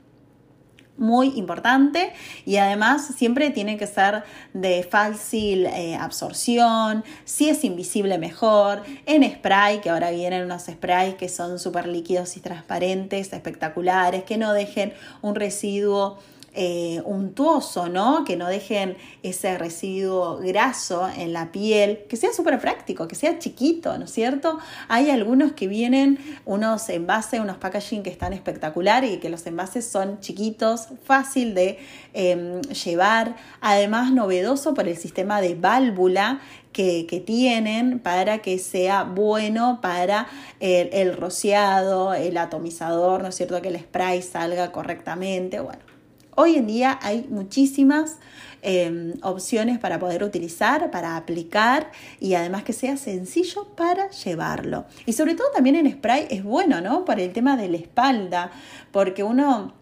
muy 0.98 1.34
importante 1.36 2.14
y 2.46 2.58
además 2.58 3.08
siempre 3.18 3.50
tiene 3.50 3.78
que 3.78 3.88
ser 3.88 4.24
de 4.54 4.84
fácil 4.84 5.66
eh, 5.66 5.96
absorción, 5.96 7.04
si 7.26 7.50
es 7.50 7.64
invisible 7.64 8.18
mejor, 8.18 8.84
en 9.06 9.24
spray, 9.24 9.82
que 9.82 9.90
ahora 9.90 10.12
vienen 10.12 10.46
unos 10.46 10.64
sprays 10.64 11.16
que 11.16 11.30
son 11.30 11.60
súper 11.60 11.88
líquidos 11.88 12.38
y 12.38 12.42
transparentes, 12.42 13.34
espectaculares, 13.34 14.24
que 14.24 14.38
no 14.38 14.54
dejen 14.54 14.94
un 15.22 15.36
residuo 15.36 16.20
eh, 16.56 17.02
untuoso, 17.06 17.90
¿no? 17.90 18.24
Que 18.26 18.36
no 18.36 18.48
dejen 18.48 18.96
ese 19.24 19.58
residuo 19.58 20.38
graso 20.38 21.10
en 21.18 21.34
la 21.34 21.52
piel, 21.52 22.06
que 22.08 22.16
sea 22.16 22.32
súper 22.32 22.60
práctico, 22.60 23.08
que 23.08 23.16
sea 23.16 23.40
chiquito, 23.40 23.98
¿no 23.98 24.06
es 24.06 24.12
cierto? 24.12 24.60
Hay 24.88 25.10
algunos 25.10 25.54
que 25.54 25.68
vienen 25.68 26.20
unos 26.46 26.90
envases, 26.90 27.40
unos 27.40 27.58
packaging 27.58 28.04
que 28.04 28.12
están 28.12 28.34
espectaculares 28.34 29.14
y 29.14 29.18
que 29.18 29.30
los 29.30 29.48
envases 29.48 29.88
son 29.88 30.20
chiquitos, 30.20 30.90
fácil 31.04 31.56
de 31.56 31.80
em, 32.14 32.62
llevar, 32.62 33.36
además 33.60 34.12
novedoso 34.12 34.76
por 34.76 34.88
el 34.88 34.98
sistema 34.98 35.42
de 35.42 35.56
válvula 35.56 36.40
que, 36.72 37.24
tienen 37.26 38.00
para 38.00 38.40
que 38.40 38.60
sea 38.60 39.04
bueno 39.04 39.80
para 39.82 40.28
el, 40.60 40.90
el, 40.94 41.18
rociado, 41.18 42.14
el 42.14 42.38
atomizador, 42.38 43.22
¿no 43.22 43.30
es 43.30 43.36
cierto? 43.36 43.62
Que 43.62 43.70
el 43.70 43.80
spray 43.80 44.22
salga 44.22 44.72
correctamente. 44.72 45.60
Bueno, 45.60 45.93
Hoy 46.36 46.56
en 46.56 46.66
día 46.66 47.00
hay 47.02 47.28
muchísimas 47.30 48.18
em, 48.64 49.14
opciones 49.22 49.78
para 49.78 50.00
poder 50.00 50.24
utilizar, 50.24 50.90
para 50.90 51.16
aplicar 51.16 51.92
y 52.20 52.34
además 52.34 52.64
que 52.64 52.74
sea 52.74 52.98
sencillo 52.98 53.68
para 53.76 54.10
llevarlo. 54.10 54.86
Y 55.06 55.14
sobre 55.14 55.36
todo 55.36 55.48
también 55.54 55.76
en 55.76 55.92
spray 55.92 56.28
es 56.30 56.44
bueno, 56.44 56.82
¿no? 56.82 57.06
Para 57.06 57.22
el 57.22 57.34
tema 57.34 57.56
de 57.56 57.70
la 57.70 57.78
espalda, 57.78 58.52
porque 58.92 59.24
uno 59.24 59.74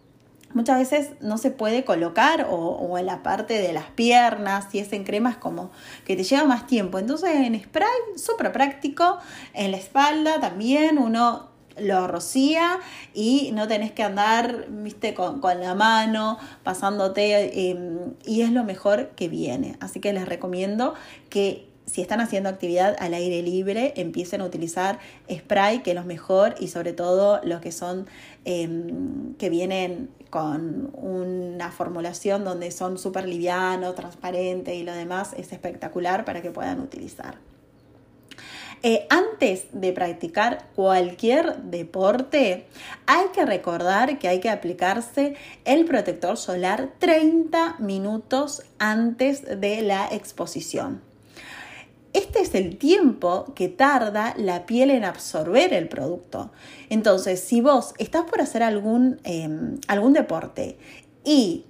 muchas 0.54 0.80
veces 0.80 1.12
no 1.22 1.38
se 1.38 1.52
puede 1.52 1.86
colocar 1.86 2.48
o, 2.50 2.98
en 2.98 3.06
la 3.06 3.24
parte 3.24 3.62
de 3.62 3.72
las 3.72 3.86
piernas, 3.86 4.68
si 4.72 4.80
es 4.80 4.92
en 4.92 5.04
crema 5.06 5.30
es 5.30 5.38
como 5.38 5.72
que 6.06 6.16
te 6.16 6.24
lleva 6.24 6.44
más 6.44 6.68
tiempo. 6.68 7.00
Entonces 7.00 7.30
en 7.34 7.62
spray, 7.62 7.88
súper 8.18 8.52
práctico, 8.52 9.20
en 9.54 9.72
la 9.72 9.78
espalda 9.78 10.42
también 10.42 10.98
uno 10.98 11.51
lo 11.78 12.08
rocía 12.08 12.80
y 13.14 13.52
no 13.54 13.68
tenés 13.68 13.92
que 13.92 14.04
andar, 14.04 14.66
viste, 14.70 15.14
con, 15.14 15.42
la 15.42 15.76
mano, 15.76 16.38
pasándote, 16.64 17.70
em, 17.70 18.14
y 18.26 18.42
es 18.42 18.52
lo 18.52 18.64
mejor 18.64 19.10
que 19.16 19.28
viene. 19.28 19.78
Así 19.80 20.00
que 20.00 20.14
les 20.14 20.28
recomiendo 20.28 20.94
que 21.30 21.68
si 21.86 22.02
están 22.02 22.22
haciendo 22.22 22.50
actividad 22.50 22.96
al 23.00 23.14
aire 23.14 23.42
libre, 23.42 23.94
empiecen 23.98 24.42
a 24.42 24.46
utilizar 24.46 25.00
spray, 25.30 25.84
que 25.84 25.92
es 25.92 25.96
lo 25.96 26.04
mejor, 26.06 26.56
y 26.60 26.70
sobre 26.70 26.94
todo 26.94 27.42
los 27.44 27.60
que 27.60 27.72
son, 27.72 28.08
em, 28.46 29.34
que 29.36 29.50
vienen 29.50 30.10
con 30.30 30.92
una 30.94 31.72
formulación 31.72 32.46
donde 32.46 32.72
son 32.72 32.98
súper 32.98 33.28
livianos, 33.28 33.96
transparentes 33.96 34.74
y 34.76 34.84
lo 34.84 34.94
demás, 34.94 35.34
es 35.36 35.52
espectacular 35.52 36.24
para 36.24 36.42
que 36.42 36.52
puedan 36.52 36.80
utilizar. 36.80 37.51
Eh, 38.84 39.06
antes 39.12 39.68
de 39.74 39.94
practicar 39.94 40.66
cualquier 40.76 41.58
deporte, 41.58 42.66
hay 43.06 43.26
que 43.32 43.46
recordar 43.46 44.18
que 44.18 44.28
hay 44.28 44.40
que 44.40 44.50
aplicarse 44.50 45.36
el 45.66 45.86
protector 45.86 46.36
solar 46.36 46.90
30 46.98 47.76
minutos 47.78 48.64
antes 48.80 49.44
de 49.60 49.84
la 49.84 50.08
exposición. 50.12 51.02
Este 52.14 52.42
es 52.42 52.56
el 52.56 52.78
tiempo 52.78 53.54
que 53.56 53.70
tarda 53.70 54.34
la 54.36 54.66
piel 54.66 54.90
en 54.90 55.06
absorber 55.06 55.74
el 55.74 55.88
producto. 55.88 56.52
Entonces, 56.90 57.40
si 57.40 57.62
vos 57.62 57.94
estás 58.00 58.24
por 58.24 58.42
hacer 58.42 58.64
algún, 58.64 59.20
em, 59.24 59.78
algún 59.88 60.14
deporte 60.14 60.78
y 61.24 61.66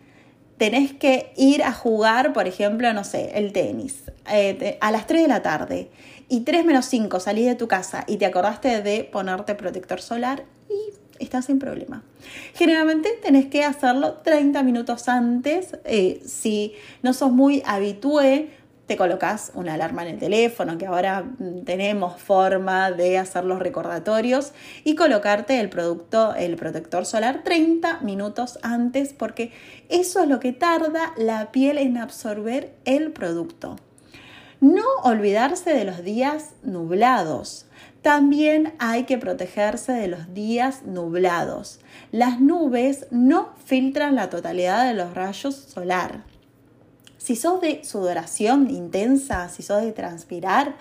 tenés 0.57 0.93
que 0.93 1.33
ir 1.35 1.61
a 1.63 1.73
jugar, 1.73 2.33
por 2.33 2.47
ejemplo, 2.47 2.91
no 2.93 3.03
sé, 3.03 3.31
el 3.35 3.51
tenis, 3.51 4.03
eh, 4.31 4.77
a 4.79 4.91
las 4.91 5.07
3 5.07 5.23
de 5.23 5.27
la 5.27 5.41
tarde 5.41 5.89
y 6.31 6.41
3 6.41 6.63
menos 6.63 6.85
5 6.85 7.19
salís 7.19 7.45
de 7.45 7.55
tu 7.55 7.67
casa 7.67 8.05
y 8.07 8.15
te 8.15 8.25
acordaste 8.25 8.81
de 8.81 9.03
ponerte 9.03 9.53
protector 9.53 10.01
solar 10.01 10.45
y 10.69 10.93
estás 11.21 11.43
sin 11.43 11.59
problema. 11.59 12.03
Generalmente 12.53 13.09
tenés 13.21 13.47
que 13.47 13.65
hacerlo 13.65 14.13
30 14.23 14.63
minutos 14.63 15.09
antes. 15.09 15.77
Eh, 15.83 16.21
si 16.25 16.73
no 17.03 17.11
sos 17.11 17.33
muy 17.33 17.61
habitué, 17.65 18.47
te 18.87 18.95
colocas 18.95 19.51
una 19.55 19.73
alarma 19.73 20.03
en 20.03 20.13
el 20.13 20.19
teléfono, 20.19 20.77
que 20.77 20.85
ahora 20.85 21.21
mm, 21.23 21.65
tenemos 21.65 22.21
forma 22.21 22.93
de 22.93 23.17
hacer 23.17 23.43
los 23.43 23.59
recordatorios 23.59 24.53
y 24.85 24.95
colocarte 24.95 25.59
el 25.59 25.67
producto, 25.67 26.33
el 26.33 26.55
protector 26.55 27.05
solar 27.05 27.43
30 27.43 27.99
minutos 28.03 28.57
antes, 28.61 29.11
porque 29.11 29.51
eso 29.89 30.23
es 30.23 30.29
lo 30.29 30.39
que 30.39 30.53
tarda 30.53 31.11
la 31.17 31.51
piel 31.51 31.77
en 31.77 31.97
absorber 31.97 32.73
el 32.85 33.11
producto. 33.11 33.75
No 34.61 34.85
olvidarse 35.03 35.73
de 35.73 35.85
los 35.85 36.03
días 36.03 36.51
nublados. 36.61 37.65
También 38.03 38.75
hay 38.77 39.05
que 39.05 39.17
protegerse 39.17 39.91
de 39.91 40.07
los 40.07 40.35
días 40.35 40.83
nublados. 40.83 41.79
Las 42.11 42.39
nubes 42.39 43.07
no 43.09 43.55
filtran 43.65 44.13
la 44.13 44.29
totalidad 44.29 44.85
de 44.85 44.93
los 44.93 45.15
rayos 45.15 45.55
solar. 45.55 46.25
Si 47.17 47.35
sos 47.35 47.59
de 47.59 47.83
sudoración 47.83 48.69
intensa, 48.69 49.49
si 49.49 49.63
sos 49.63 49.81
de 49.81 49.93
transpirar 49.93 50.75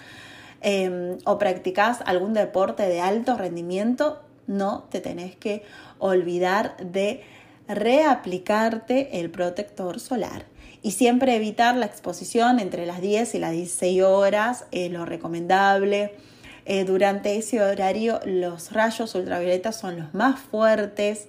em, 0.60 1.16
o 1.24 1.38
practicás 1.38 2.02
algún 2.04 2.34
deporte 2.34 2.82
de 2.82 3.00
alto 3.00 3.38
rendimiento, 3.38 4.20
no 4.46 4.84
te 4.90 5.00
tenés 5.00 5.36
que 5.36 5.62
olvidar 5.98 6.76
de 6.76 7.22
reaplicarte 7.66 9.20
el 9.20 9.30
protector 9.30 10.00
solar. 10.00 10.49
Y 10.82 10.92
siempre 10.92 11.36
evitar 11.36 11.76
la 11.76 11.86
exposición 11.86 12.58
entre 12.58 12.86
las 12.86 13.00
10 13.00 13.34
y 13.34 13.38
las 13.38 13.52
16 13.52 14.02
horas, 14.02 14.64
es 14.72 14.90
lo 14.90 15.04
recomendable. 15.04 16.14
Eh, 16.64 16.84
durante 16.84 17.36
ese 17.36 17.62
horario 17.62 18.20
los 18.24 18.72
rayos 18.72 19.14
ultravioletas 19.14 19.78
son 19.78 19.98
los 19.98 20.14
más 20.14 20.40
fuertes. 20.40 21.28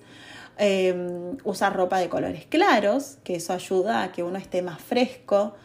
Em, 0.58 1.38
usar 1.44 1.76
ropa 1.76 1.98
de 1.98 2.08
colores 2.08 2.46
claros, 2.46 3.18
que 3.24 3.36
eso 3.36 3.52
ayuda 3.54 4.04
a 4.04 4.12
que 4.12 4.24
uno 4.24 4.38
esté 4.38 4.62
más 4.62 4.80
fresco. 4.80 5.56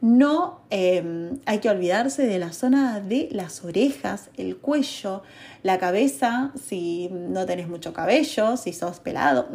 No 0.00 0.60
em, 0.70 1.38
hay 1.44 1.58
que 1.58 1.68
olvidarse 1.68 2.26
de 2.26 2.38
la 2.38 2.52
zona 2.52 3.00
de 3.00 3.28
las 3.32 3.64
orejas, 3.64 4.30
el 4.36 4.56
cuello, 4.56 5.22
la 5.64 5.78
cabeza, 5.78 6.52
si 6.68 7.08
no 7.10 7.46
tenés 7.46 7.68
mucho 7.68 7.92
cabello, 7.92 8.56
si 8.56 8.72
sos 8.72 9.00
pelado. 9.00 9.48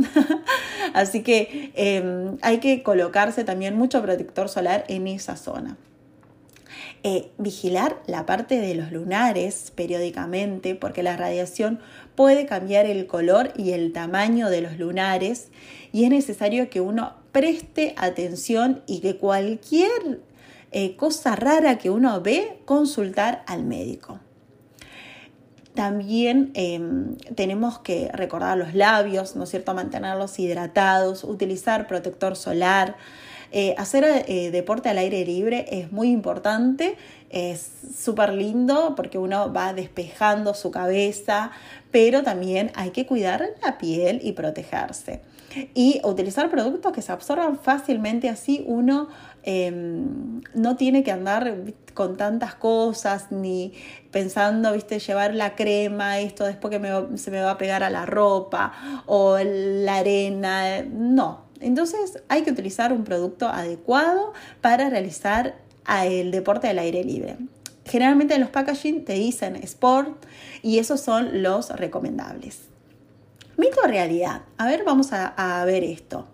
Así 0.94 1.24
que 1.24 1.72
em, 1.76 2.38
hay 2.42 2.58
que 2.58 2.84
colocarse 2.84 3.46
también 3.46 3.78
mucho 3.78 4.02
protector 4.02 4.50
solar 4.50 4.84
en 4.90 5.08
esa 5.08 5.38
zona. 5.38 5.78
Eh, 7.06 7.32
vigilar 7.38 8.02
la 8.08 8.26
parte 8.26 8.62
de 8.62 8.76
los 8.76 8.94
lunares 8.94 9.74
periódicamente 9.76 10.74
porque 10.74 11.04
la 11.04 11.18
radiación 11.18 11.80
puede 12.16 12.46
cambiar 12.46 12.86
el 12.86 13.08
color 13.08 13.52
y 13.58 13.72
el 13.72 13.92
tamaño 13.92 14.50
de 14.50 14.62
los 14.62 14.80
lunares 14.80 15.50
y 15.92 16.06
es 16.06 16.10
necesario 16.10 16.70
que 16.70 16.80
uno 16.80 17.14
preste 17.34 17.94
atención 17.98 18.84
y 18.88 19.02
que 19.02 19.18
cualquier 19.18 20.22
eh, 20.74 20.96
cosa 20.96 21.36
rara 21.36 21.78
que 21.78 21.90
uno 21.90 22.20
ve, 22.22 22.60
consultar 22.66 23.44
al 23.48 23.64
médico. 23.64 24.20
También 25.76 26.52
em, 26.54 27.16
tenemos 27.36 27.80
que 27.80 28.10
recordar 28.14 28.58
los 28.58 28.76
labios, 28.76 29.36
¿no 29.36 29.46
es 29.46 29.50
cierto? 29.50 29.74
Mantenerlos 29.74 30.38
hidratados, 30.38 31.24
utilizar 31.24 31.88
protector 31.88 32.36
solar, 32.36 32.96
eh, 33.52 33.76
hacer 33.78 34.26
eh, 34.28 34.50
deporte 34.52 34.90
al 34.90 34.98
aire 34.98 35.24
libre 35.26 35.68
es 35.70 35.92
muy 35.92 36.10
importante, 36.10 36.96
es 37.30 37.70
súper 37.96 38.34
lindo 38.34 38.96
porque 38.96 39.20
uno 39.20 39.54
va 39.54 39.74
despejando 39.74 40.56
su 40.56 40.72
cabeza, 40.72 41.52
pero 41.92 42.24
también 42.24 42.72
hay 42.74 42.90
que 42.90 43.06
cuidar 43.06 43.44
la 43.64 43.78
piel 43.78 44.22
y 44.24 44.32
protegerse. 44.32 45.22
Y 45.74 46.02
utilizar 46.04 46.50
productos 46.50 46.92
que 46.92 47.02
se 47.02 47.12
absorban 47.12 47.58
fácilmente, 47.58 48.30
así 48.30 48.64
uno 48.68 49.08
em, 49.44 50.42
no 50.54 50.76
tiene 50.76 51.04
que 51.04 51.12
andar 51.12 51.56
con 51.94 52.18
tantas 52.18 52.56
cosas 52.56 53.32
ni 53.32 53.74
pensando, 54.12 54.74
viste, 54.74 55.00
llevar 55.00 55.34
la 55.34 55.56
crema, 55.56 56.20
esto 56.20 56.46
después 56.46 56.72
que 56.72 57.18
se 57.18 57.32
me 57.32 57.42
va 57.42 57.52
a 57.52 57.58
pegar 57.58 57.84
a 57.84 57.90
la 57.90 58.06
ropa 58.06 58.74
o 59.06 59.38
la 59.40 59.98
arena. 59.98 60.84
No, 60.84 61.46
entonces 61.60 62.22
hay 62.30 62.44
que 62.44 62.52
utilizar 62.52 62.94
un 62.94 63.04
producto 63.04 63.48
adecuado 63.48 64.34
para 64.62 64.90
realizar 64.90 65.56
el 66.04 66.32
deporte 66.32 66.68
al 66.68 66.80
aire 66.80 67.04
libre. 67.04 67.38
Generalmente 67.86 68.36
en 68.36 68.42
los 68.42 68.50
packaging 68.50 69.04
te 69.06 69.14
dicen 69.14 69.56
sport 69.58 70.26
y 70.62 70.80
esos 70.80 71.02
son 71.02 71.44
los 71.44 71.70
recomendables. 71.70 72.73
Mito 73.58 73.82
o 73.84 73.88
realidad. 73.88 74.42
A 74.58 74.68
ver, 74.68 74.84
vamos 74.84 75.10
a, 75.12 75.64
ver 75.66 75.84
esto. 75.84 76.28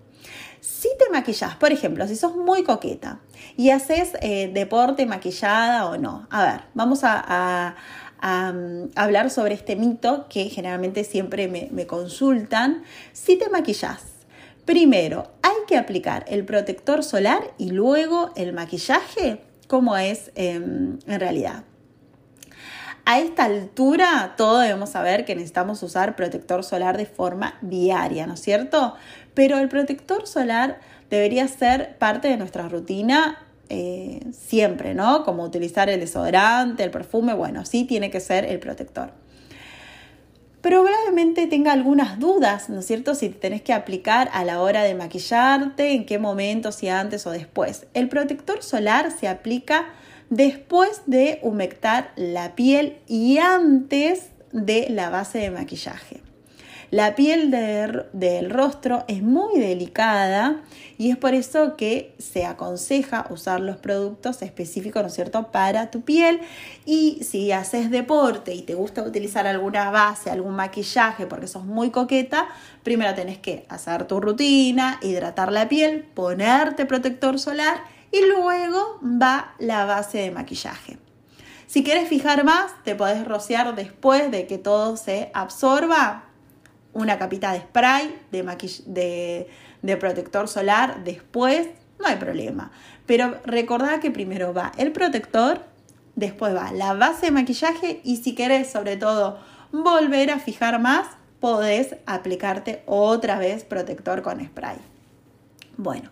Si 0.62 0.90
te 0.98 1.10
maquillas, 1.12 1.56
por 1.56 1.72
ejemplo, 1.72 2.08
si 2.08 2.16
sos 2.16 2.36
muy 2.36 2.64
coqueta 2.64 3.20
y 3.56 3.70
haces 3.70 4.14
eh, 4.22 4.50
deporte 4.54 5.06
maquillada 5.06 5.86
o 5.88 5.98
no. 5.98 6.28
A 6.30 6.44
ver, 6.44 6.62
vamos 6.74 7.02
a, 7.04 7.76
hablar 8.22 9.30
sobre 9.30 9.54
este 9.56 9.78
mito 9.78 10.28
que 10.28 10.50
generalmente 10.50 11.06
siempre 11.06 11.48
me, 11.48 11.70
me 11.72 11.88
consultan. 11.88 12.84
Si 13.14 13.38
te 13.38 13.50
maquillas 13.50 14.20
Primero, 14.70 15.32
hay 15.42 15.56
que 15.68 15.78
aplicar 15.78 16.26
el 16.28 16.46
protector 16.46 17.04
solar 17.04 17.56
y 17.58 17.72
luego 17.72 18.30
el 18.36 18.54
maquillaje, 18.54 19.42
como 19.68 19.98
es 19.98 20.32
em, 20.36 21.00
en 21.08 21.20
realidad. 21.20 21.64
A 23.12 23.18
esta 23.18 23.46
altura, 23.46 24.36
todos 24.38 24.62
debemos 24.62 24.92
saber 24.92 25.26
que 25.26 25.34
necesitamos 25.34 25.82
usar 25.82 26.16
protector 26.16 26.64
solar 26.64 26.96
de 26.96 27.08
forma 27.08 27.58
diaria, 27.62 28.28
¿no 28.28 28.36
es 28.36 28.40
cierto? 28.40 28.94
Pero 29.34 29.58
el 29.58 29.68
protector 29.68 30.28
solar 30.28 30.80
debería 31.10 31.48
ser 31.48 31.98
parte 31.98 32.28
de 32.28 32.38
nuestra 32.38 32.70
rutina 32.70 33.40
eh, 33.68 34.20
siempre, 34.32 34.94
¿no? 34.94 35.24
Como 35.24 35.42
utilizar 35.44 35.90
el 35.90 36.00
desodorante, 36.02 36.84
el 36.84 36.92
perfume, 36.92 37.34
bueno, 37.34 37.66
sí 37.66 37.84
tiene 37.84 38.12
que 38.12 38.20
ser 38.20 38.46
el 38.46 38.60
protector 38.60 39.12
probablemente 40.62 41.48
tenga 41.48 41.72
algunas 41.72 42.20
dudas, 42.20 42.70
¿no 42.70 42.80
es 42.80 42.86
cierto? 42.86 43.16
Si 43.16 43.30
te 43.30 43.40
tenés 43.40 43.62
que 43.62 43.72
aplicar 43.72 44.30
a 44.34 44.44
la 44.44 44.62
hora 44.62 44.84
de 44.84 44.94
maquillarte, 44.94 45.94
en 45.94 46.06
qué 46.06 46.20
momento, 46.20 46.72
si 46.72 46.90
antes 46.90 47.26
o 47.26 47.32
después. 47.32 47.88
El 47.94 48.10
protector 48.10 48.62
solar 48.62 49.12
se 49.18 49.28
aplica 49.28 49.86
después 50.30 51.02
de 51.06 51.40
humectar 51.42 52.12
la 52.16 52.56
piel 52.56 52.98
y 53.08 53.38
antes 53.38 54.30
de 54.52 54.88
la 54.90 55.10
base 55.10 55.40
de 55.40 55.52
maquillaje. 55.52 56.22
La 56.92 57.14
piel 57.14 57.52
del 57.52 58.50
rostro 58.50 59.06
es 59.08 59.22
muy 59.22 59.60
delicada 59.60 60.64
y 60.98 61.12
es 61.12 61.18
por 61.18 61.36
eso 61.36 61.78
que 61.78 62.16
se 62.18 62.46
aconseja 62.46 63.28
usar 63.30 63.60
los 63.60 63.78
productos 63.78 64.42
específicos, 64.42 65.04
¿no 65.04 65.10
cierto?, 65.10 65.52
para 65.52 65.92
tu 65.92 66.02
piel. 66.02 66.42
Y 66.88 67.20
si 67.24 67.52
haces 67.52 67.92
deporte 67.92 68.56
y 68.56 68.64
te 68.64 68.74
gusta 68.74 69.04
utilizar 69.04 69.46
alguna 69.46 69.92
base, 69.92 70.32
algún 70.32 70.56
maquillaje 70.56 71.28
porque 71.28 71.46
sos 71.46 71.64
muy 71.64 71.92
coqueta, 71.92 72.48
primero 72.82 73.14
tenés 73.14 73.38
que 73.38 73.68
hacer 73.70 74.06
tu 74.06 74.20
rutina, 74.20 75.00
hidratar 75.04 75.52
la 75.52 75.70
piel, 75.70 76.06
ponerte 76.16 76.88
protector 76.88 77.38
solar 77.38 77.82
y 78.12 78.26
luego 78.26 79.00
va 79.04 79.54
la 79.60 79.86
base 79.86 80.20
de 80.20 80.32
maquillaje. 80.32 80.98
Si 81.68 81.84
quieres 81.84 82.10
fijar 82.10 82.44
más, 82.44 82.72
te 82.84 82.96
podés 82.96 83.28
rociar 83.28 83.76
después 83.76 84.32
de 84.32 84.48
que 84.48 84.58
todo 84.58 84.98
se 84.98 85.30
absorba 85.34 86.24
una 86.94 87.20
capita 87.20 87.54
de 87.54 87.60
spray, 87.60 88.20
de, 88.32 89.48
de, 89.82 89.98
protector 89.98 90.48
solar 90.48 91.04
después, 91.04 91.68
no 92.00 92.08
hay 92.08 92.16
problema. 92.16 92.72
Pero 93.06 93.38
recordad 93.46 94.00
que 94.00 94.10
primero 94.10 94.54
va 94.54 94.72
el 94.78 94.92
protector, 94.92 95.64
después 96.16 96.56
va 96.56 96.72
la 96.72 96.94
base 96.94 97.28
de 97.28 97.32
maquillaje 97.32 98.02
y 98.04 98.18
si 98.18 98.34
querés 98.34 98.72
sobre 98.72 98.98
todo 98.98 99.38
volver 99.72 100.32
a 100.32 100.40
fijar 100.40 100.80
más, 100.80 101.08
podés 101.40 101.96
aplicarte 102.06 102.82
otra 102.88 103.38
vez 103.38 103.64
protector 103.64 104.22
con 104.24 104.44
spray. 104.44 104.78
Bueno, 105.82 106.10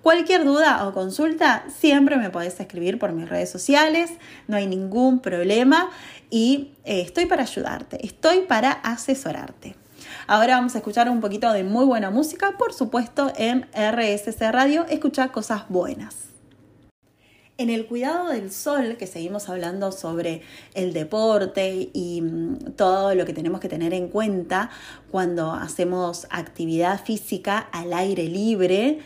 cualquier 0.00 0.46
duda 0.46 0.88
o 0.88 0.94
consulta 0.94 1.64
siempre 1.68 2.16
me 2.16 2.30
podés 2.30 2.58
escribir 2.58 2.98
por 2.98 3.12
mis 3.12 3.28
redes 3.28 3.50
sociales, 3.50 4.12
no 4.48 4.56
hay 4.56 4.66
ningún 4.66 5.20
problema 5.20 5.90
y 6.30 6.72
eh, 6.84 7.02
estoy 7.02 7.26
para 7.26 7.42
ayudarte, 7.42 8.02
estoy 8.02 8.46
para 8.48 8.72
asesorarte. 8.72 9.76
Ahora 10.26 10.56
vamos 10.56 10.74
a 10.74 10.78
escuchar 10.78 11.10
un 11.10 11.20
poquito 11.20 11.52
de 11.52 11.64
muy 11.64 11.84
buena 11.84 12.08
música, 12.10 12.52
por 12.56 12.72
supuesto, 12.72 13.30
en 13.36 13.68
RSC 13.74 14.40
Radio, 14.50 14.86
escuchar 14.88 15.32
cosas 15.32 15.68
buenas. 15.68 16.29
En 17.60 17.68
el 17.68 17.84
cuidado 17.84 18.30
del 18.30 18.50
sol, 18.50 18.96
que 18.98 19.06
seguimos 19.06 19.50
hablando 19.50 19.92
sobre 19.92 20.40
el 20.72 20.94
deporte 20.94 21.90
y 21.92 22.22
mm, 22.22 22.72
todo 22.74 23.14
lo 23.14 23.26
que 23.26 23.34
tenemos 23.34 23.60
que 23.60 23.68
tener 23.68 23.92
en 23.92 24.08
cuenta 24.08 24.70
cuando 25.10 25.52
hacemos 25.52 26.26
actividad 26.30 27.04
física 27.04 27.58
al 27.58 27.92
aire 27.92 28.28
libre, 28.28 29.00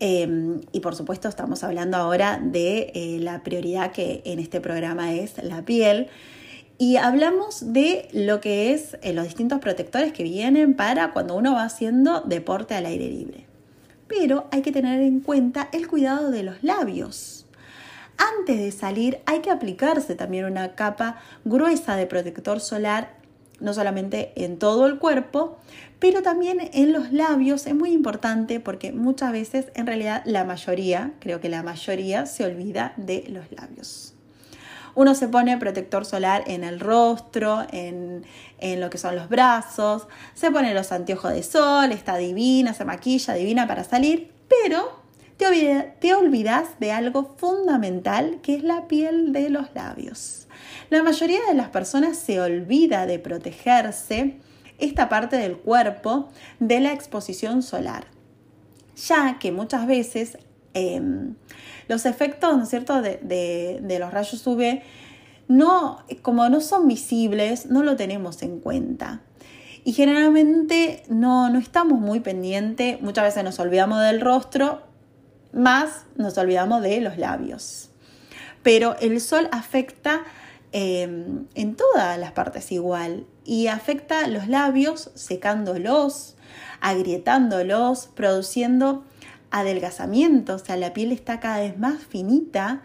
em, 0.00 0.62
y 0.72 0.80
por 0.80 0.94
supuesto 0.94 1.28
estamos 1.28 1.62
hablando 1.62 1.98
ahora 1.98 2.40
de 2.42 2.92
eh, 2.94 3.18
la 3.20 3.42
prioridad 3.42 3.92
que 3.92 4.22
en 4.24 4.38
este 4.38 4.62
programa 4.62 5.12
es 5.12 5.34
la 5.44 5.66
piel 5.66 6.06
y 6.78 6.96
hablamos 6.96 7.74
de 7.74 8.08
lo 8.14 8.40
que 8.40 8.72
es 8.72 8.96
eh, 9.02 9.12
los 9.12 9.24
distintos 9.24 9.58
protectores 9.58 10.14
que 10.14 10.22
vienen 10.22 10.72
para 10.72 11.12
cuando 11.12 11.36
uno 11.36 11.52
va 11.52 11.64
haciendo 11.64 12.22
deporte 12.22 12.74
al 12.74 12.86
aire 12.86 13.10
libre. 13.10 13.44
Pero 14.06 14.46
hay 14.50 14.62
que 14.62 14.72
tener 14.72 15.02
en 15.02 15.20
cuenta 15.20 15.68
el 15.72 15.86
cuidado 15.88 16.30
de 16.30 16.42
los 16.42 16.62
labios. 16.62 17.44
Antes 18.18 18.58
de 18.58 18.72
salir 18.72 19.20
hay 19.26 19.40
que 19.40 19.50
aplicarse 19.50 20.14
también 20.14 20.44
una 20.44 20.74
capa 20.74 21.20
gruesa 21.44 21.96
de 21.96 22.06
protector 22.06 22.60
solar, 22.60 23.16
no 23.60 23.72
solamente 23.72 24.32
en 24.36 24.58
todo 24.58 24.86
el 24.86 24.98
cuerpo, 24.98 25.58
pero 25.98 26.22
también 26.22 26.70
en 26.72 26.92
los 26.92 27.12
labios. 27.12 27.66
Es 27.66 27.74
muy 27.74 27.92
importante 27.92 28.60
porque 28.60 28.92
muchas 28.92 29.32
veces, 29.32 29.66
en 29.74 29.86
realidad 29.86 30.22
la 30.26 30.44
mayoría, 30.44 31.12
creo 31.20 31.40
que 31.40 31.48
la 31.48 31.62
mayoría, 31.62 32.26
se 32.26 32.44
olvida 32.44 32.92
de 32.96 33.24
los 33.28 33.50
labios. 33.50 34.14
Uno 34.94 35.14
se 35.14 35.28
pone 35.28 35.56
protector 35.58 36.04
solar 36.04 36.42
en 36.48 36.64
el 36.64 36.80
rostro, 36.80 37.64
en, 37.70 38.24
lo 38.80 38.90
que 38.90 38.98
son 38.98 39.14
los 39.14 39.28
brazos, 39.28 40.08
se 40.34 40.50
pone 40.50 40.74
los 40.74 40.90
anteojos 40.90 41.32
de 41.32 41.44
sol, 41.44 41.92
está 41.92 42.16
divina, 42.16 42.74
se 42.74 42.84
maquilla 42.84 43.34
divina 43.34 43.68
para 43.68 43.84
salir, 43.84 44.32
pero 44.48 45.00
te, 45.38 46.14
olvidas 46.14 46.80
de 46.80 46.92
algo 46.92 47.34
fundamental 47.36 48.40
que 48.42 48.56
es 48.56 48.64
la 48.64 48.88
piel 48.88 49.32
de 49.32 49.50
los 49.50 49.72
labios. 49.74 50.48
La 50.90 51.02
mayoría 51.02 51.38
de 51.48 51.54
las 51.54 51.68
personas 51.68 52.16
se 52.16 52.40
olvida 52.40 53.06
de 53.06 53.18
protegerse 53.18 54.38
esta 54.78 55.08
parte 55.08 55.36
del 55.36 55.56
cuerpo 55.56 56.28
de 56.58 56.80
la 56.80 56.92
exposición 56.92 57.62
solar, 57.62 58.06
ya 58.96 59.38
que 59.38 59.52
muchas 59.52 59.86
veces 59.86 60.38
em, 60.74 61.34
los 61.88 62.04
efectos, 62.04 62.56
¿no 62.56 62.64
es 62.64 62.68
cierto?, 62.68 63.00
de, 63.00 63.96
los 63.98 64.12
rayos 64.12 64.46
UV, 64.46 64.82
no, 65.46 66.04
como 66.22 66.48
no 66.48 66.60
son 66.60 66.86
visibles, 66.88 67.66
no 67.66 67.82
lo 67.82 67.96
tenemos 67.96 68.42
en 68.42 68.60
cuenta. 68.60 69.22
Y 69.84 69.92
generalmente 69.92 71.04
no, 71.08 71.48
no 71.48 71.58
estamos 71.58 71.98
muy 71.98 72.20
pendientes, 72.20 73.00
muchas 73.00 73.24
veces 73.24 73.44
nos 73.44 73.58
olvidamos 73.58 74.02
del 74.02 74.20
rostro, 74.20 74.87
más 75.52 76.04
nos 76.16 76.36
olvidamos 76.38 76.82
de 76.82 77.00
los 77.00 77.18
labios. 77.18 77.90
Pero 78.62 78.96
el 79.00 79.20
sol 79.20 79.48
afecta 79.52 80.24
em, 80.72 81.46
en 81.54 81.76
todas 81.76 82.18
las 82.18 82.32
partes 82.32 82.72
igual 82.72 83.26
y 83.44 83.68
afecta 83.68 84.26
los 84.28 84.48
labios 84.48 85.10
secándolos, 85.14 86.36
agrietándolos, 86.80 88.08
produciendo 88.14 89.04
adelgazamiento, 89.50 90.56
o 90.56 90.58
sea, 90.58 90.76
la 90.76 90.92
piel 90.92 91.12
está 91.12 91.40
cada 91.40 91.60
vez 91.60 91.78
más 91.78 92.04
finita 92.04 92.82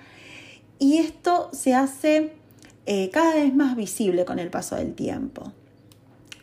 y 0.80 0.98
esto 0.98 1.50
se 1.52 1.76
hace 1.76 2.34
eh, 2.86 3.10
cada 3.12 3.36
vez 3.36 3.54
más 3.54 3.76
visible 3.76 4.26
con 4.26 4.40
el 4.40 4.50
paso 4.50 4.76
del 4.76 4.94
tiempo. 4.94 5.52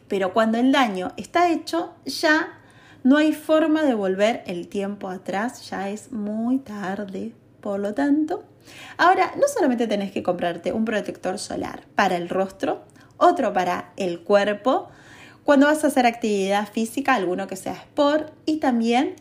Pero 0.08 0.32
cuando 0.32 0.58
el 0.58 0.72
daño 0.72 1.12
está 1.16 1.52
hecho, 1.52 1.94
ya 2.04 2.59
no 3.02 3.16
hay 3.16 3.32
forma 3.32 3.82
de 3.82 3.94
volver 3.94 4.42
el 4.46 4.68
tiempo 4.68 5.08
atrás, 5.08 5.68
ya 5.70 5.88
es 5.88 6.12
muy 6.12 6.58
tarde. 6.58 7.32
Por 7.60 7.80
lo 7.80 7.94
tanto, 7.94 8.44
ahora 8.96 9.32
no 9.36 9.46
solamente 9.52 9.86
tenés 9.86 10.12
que 10.12 10.22
comprarte 10.22 10.72
un 10.72 10.84
protector 10.84 11.38
solar 11.38 11.84
para 11.94 12.16
el 12.16 12.28
rostro, 12.28 12.82
otro 13.16 13.52
para 13.52 13.92
el 13.96 14.20
cuerpo, 14.20 14.88
cuando 15.44 15.66
vas 15.66 15.84
a 15.84 15.88
hacer 15.88 16.06
actividad 16.06 16.68
física, 16.70 17.14
alguno 17.14 17.46
que 17.46 17.56
sea 17.56 17.72
sport 17.72 18.32
y 18.46 18.58
también 18.58 19.16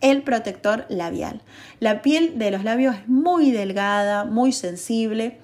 el 0.00 0.22
protector 0.22 0.84
labial. 0.88 1.42
La 1.80 2.02
piel 2.02 2.38
de 2.38 2.50
los 2.50 2.64
labios 2.64 2.96
es 2.96 3.08
muy 3.08 3.50
delgada, 3.50 4.24
muy 4.24 4.52
sensible 4.52 5.38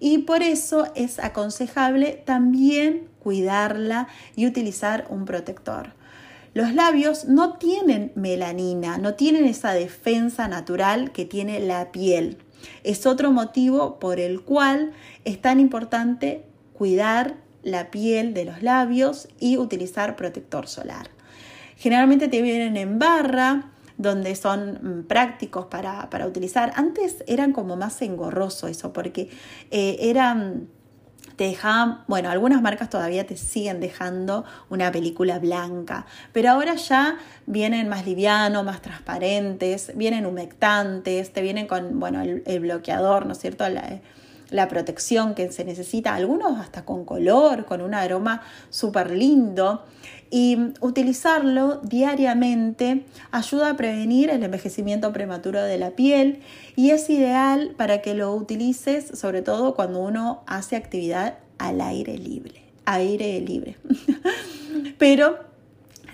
y 0.00 0.18
por 0.18 0.42
eso 0.42 0.92
es 0.94 1.18
aconsejable 1.18 2.22
también 2.26 3.08
cuidarla 3.20 4.08
y 4.34 4.46
utilizar 4.46 5.06
un 5.08 5.24
protector. 5.24 5.94
Los 6.54 6.74
labios 6.74 7.26
no 7.26 7.54
tienen 7.54 8.12
melanina, 8.14 8.98
no 8.98 9.14
tienen 9.14 9.46
esa 9.46 9.72
defensa 9.72 10.48
natural 10.48 11.12
que 11.12 11.24
tiene 11.24 11.60
la 11.60 11.92
piel. 11.92 12.38
Es 12.84 13.06
otro 13.06 13.32
motivo 13.32 13.98
por 13.98 14.20
el 14.20 14.42
cual 14.42 14.92
es 15.24 15.40
tan 15.40 15.60
importante 15.60 16.44
cuidar 16.74 17.36
la 17.62 17.90
piel 17.90 18.34
de 18.34 18.44
los 18.44 18.62
labios 18.62 19.28
y 19.40 19.56
utilizar 19.56 20.14
protector 20.14 20.68
solar. 20.68 21.08
Generalmente 21.76 22.28
te 22.28 22.42
vienen 22.42 22.76
en 22.76 22.98
barra, 22.98 23.72
donde 23.96 24.34
son 24.36 24.78
mm, 24.82 25.02
prácticos 25.04 25.66
para, 25.66 26.26
utilizar. 26.26 26.72
Antes 26.76 27.24
eran 27.26 27.52
como 27.52 27.76
más 27.76 28.02
engorroso 28.02 28.68
eso, 28.68 28.92
porque 28.92 29.30
eh, 29.70 29.96
eran 30.00 30.68
te 31.42 31.48
dejaban, 31.48 32.04
bueno, 32.06 32.30
algunas 32.30 32.62
marcas 32.62 32.88
todavía 32.88 33.26
te 33.26 33.36
siguen 33.36 33.80
dejando 33.80 34.44
una 34.70 34.92
película 34.92 35.40
blanca, 35.40 36.06
pero 36.32 36.50
ahora 36.50 36.76
ya 36.76 37.18
vienen 37.46 37.88
más 37.88 38.06
livianos, 38.06 38.64
más 38.64 38.80
transparentes, 38.80 39.90
vienen 39.96 40.24
humectantes, 40.24 41.32
te 41.32 41.42
vienen 41.42 41.66
con, 41.66 41.98
bueno, 41.98 42.22
el, 42.22 42.60
bloqueador, 42.60 43.26
¿no 43.26 43.32
es 43.32 43.40
cierto? 43.40 43.68
La, 43.68 44.00
la, 44.52 44.68
protección 44.68 45.34
que 45.34 45.50
se 45.50 45.64
necesita, 45.64 46.14
algunos 46.14 46.60
hasta 46.60 46.84
con 46.84 47.04
color, 47.04 47.64
con 47.64 47.80
un 47.80 47.94
aroma 47.94 48.42
súper 48.70 49.10
lindo 49.10 49.84
y 50.30 50.58
utilizarlo 50.80 51.80
diariamente 51.82 53.04
ayuda 53.32 53.70
a 53.70 53.76
prevenir 53.76 54.30
el 54.30 54.42
envejecimiento 54.42 55.12
prematuro 55.12 55.62
de 55.62 55.76
la 55.76 55.90
piel 55.90 56.40
y 56.74 56.90
es 56.90 57.10
ideal 57.10 57.74
para 57.76 58.00
que 58.00 58.14
lo 58.14 58.32
utilices 58.34 59.18
sobre 59.18 59.42
todo 59.42 59.74
cuando 59.74 60.00
uno 60.00 60.42
hace 60.46 60.76
actividad 60.76 61.38
al 61.58 61.80
aire 61.80 62.16
libre. 62.16 62.62
Aire 62.86 63.40
libre. 63.40 63.76
Pero 64.98 65.38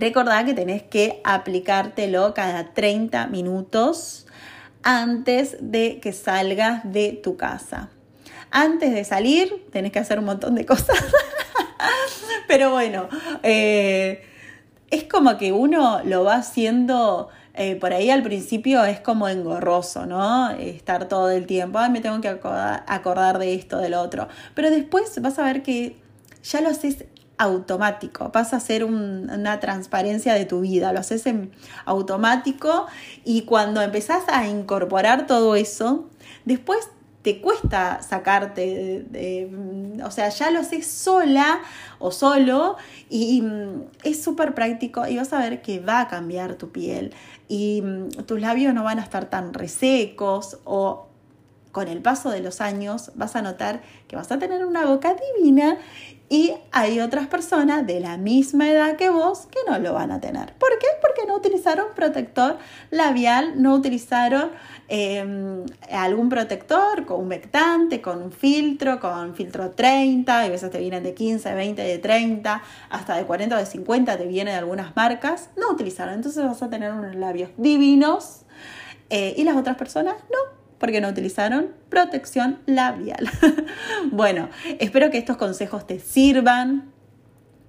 recordad 0.00 0.44
que 0.44 0.54
tenés 0.54 0.82
que 0.82 1.20
aplicártelo 1.24 2.34
cada 2.34 2.74
30 2.74 3.28
minutos 3.28 4.26
antes 4.82 5.56
de 5.60 6.00
que 6.00 6.12
salgas 6.12 6.90
de 6.92 7.12
tu 7.12 7.36
casa. 7.36 7.90
Antes 8.50 8.92
de 8.94 9.04
salir 9.04 9.66
tenés 9.72 9.92
que 9.92 9.98
hacer 9.98 10.18
un 10.18 10.24
montón 10.26 10.54
de 10.54 10.64
cosas. 10.64 10.98
Pero 12.48 12.70
bueno, 12.70 13.08
eh, 13.42 14.22
es 14.90 15.04
como 15.04 15.36
que 15.36 15.52
uno 15.52 16.00
lo 16.04 16.24
va 16.24 16.36
haciendo, 16.36 17.28
eh, 17.54 17.76
por 17.76 17.92
ahí 17.92 18.10
al 18.10 18.22
principio 18.22 18.84
es 18.84 19.00
como 19.00 19.28
engorroso, 19.28 20.06
¿no? 20.06 20.50
Estar 20.50 21.08
todo 21.08 21.30
el 21.30 21.46
tiempo, 21.46 21.78
ay, 21.78 21.90
me 21.90 22.00
tengo 22.00 22.20
que 22.20 22.28
acordar, 22.28 23.38
de 23.38 23.54
esto, 23.54 23.78
del 23.78 23.94
otro. 23.94 24.28
Pero 24.54 24.70
después 24.70 25.20
vas 25.20 25.38
a 25.38 25.44
ver 25.44 25.62
que 25.62 25.96
ya 26.42 26.60
lo 26.60 26.70
haces 26.70 27.04
automático, 27.36 28.32
pasa 28.32 28.56
a 28.56 28.60
ser 28.60 28.82
una 28.82 29.60
transparencia 29.60 30.34
de 30.34 30.44
tu 30.44 30.60
vida, 30.62 30.92
lo 30.92 30.98
haces 30.98 31.24
en 31.26 31.52
automático 31.84 32.86
y 33.24 33.42
cuando 33.42 33.80
empezás 33.80 34.24
a 34.28 34.48
incorporar 34.48 35.26
todo 35.28 35.54
eso, 35.54 36.08
después 36.44 36.88
te 37.28 37.42
cuesta 37.42 38.00
sacarte, 38.00 39.04
de, 39.10 40.00
o 40.02 40.10
sea, 40.10 40.30
ya 40.30 40.50
lo 40.50 40.60
haces 40.60 40.86
sola 40.86 41.60
o 41.98 42.10
solo 42.10 42.76
y, 43.10 43.42
mm, 43.42 43.82
es 44.02 44.22
súper 44.22 44.54
práctico 44.54 45.06
y 45.06 45.18
vas 45.18 45.34
a 45.34 45.38
ver 45.40 45.60
que 45.60 45.78
va 45.78 46.00
a 46.00 46.08
cambiar 46.08 46.54
tu 46.54 46.72
piel 46.72 47.12
y 47.46 47.82
mm, 47.82 48.08
tus 48.24 48.40
labios 48.40 48.72
no 48.72 48.82
van 48.82 48.98
a 48.98 49.02
estar 49.02 49.28
tan 49.28 49.52
resecos 49.52 50.56
o 50.64 51.08
con 51.70 51.88
el 51.88 52.00
paso 52.00 52.30
de 52.30 52.40
los 52.40 52.62
años 52.62 53.12
vas 53.14 53.36
a 53.36 53.42
notar 53.42 53.82
que 54.08 54.16
vas 54.16 54.32
a 54.32 54.38
tener 54.38 54.64
una 54.64 54.86
boca 54.86 55.14
divina 55.36 55.76
y 56.30 56.54
hay 56.72 57.00
otras 57.00 57.26
personas 57.26 57.86
de 57.86 58.00
la 58.00 58.16
misma 58.16 58.70
edad 58.70 58.96
que 58.96 59.10
vos 59.10 59.48
que 59.50 59.58
no 59.70 59.78
lo 59.78 59.94
van 59.94 60.12
a 60.12 60.20
tener. 60.20 60.54
¿Por 60.54 60.78
qué? 60.78 60.86
Porque 61.00 61.26
no 61.26 61.34
utilizaron 61.34 61.88
protector 61.94 62.58
labial, 62.90 63.62
no 63.62 63.74
utilizaron 63.74 64.50
em, 64.88 65.64
algún 65.90 66.28
protector 66.28 67.04
con 67.06 67.20
humectante, 67.20 68.00
con 68.00 68.22
un 68.22 68.32
filtro, 68.32 69.00
con 69.00 69.34
filtro 69.34 69.70
30, 69.70 70.40
a 70.40 70.48
veces 70.48 70.70
te 70.70 70.78
vienen 70.78 71.02
de 71.02 71.14
15, 71.14 71.54
20, 71.54 71.82
de 71.82 71.98
30, 71.98 72.62
hasta 72.90 73.16
de 73.16 73.24
40 73.24 73.56
o 73.56 73.58
de 73.58 73.66
50 73.66 74.16
te 74.16 74.26
vienen 74.26 74.54
de 74.54 74.58
algunas 74.58 74.96
marcas. 74.96 75.50
No 75.56 75.70
utilizaron, 75.70 76.14
entonces 76.14 76.44
vas 76.44 76.62
a 76.62 76.70
tener 76.70 76.92
unos 76.92 77.14
labios 77.14 77.50
divinos 77.56 78.42
eh, 79.10 79.34
y 79.36 79.44
las 79.44 79.56
otras 79.56 79.76
personas 79.76 80.14
no 80.30 80.58
porque 80.78 81.00
no 81.00 81.08
utilizaron 81.08 81.74
protección 81.88 82.60
labial. 82.66 83.28
bueno, 84.12 84.48
espero 84.78 85.10
que 85.10 85.18
estos 85.18 85.36
consejos 85.36 85.86
te 85.86 85.98
sirvan, 85.98 86.92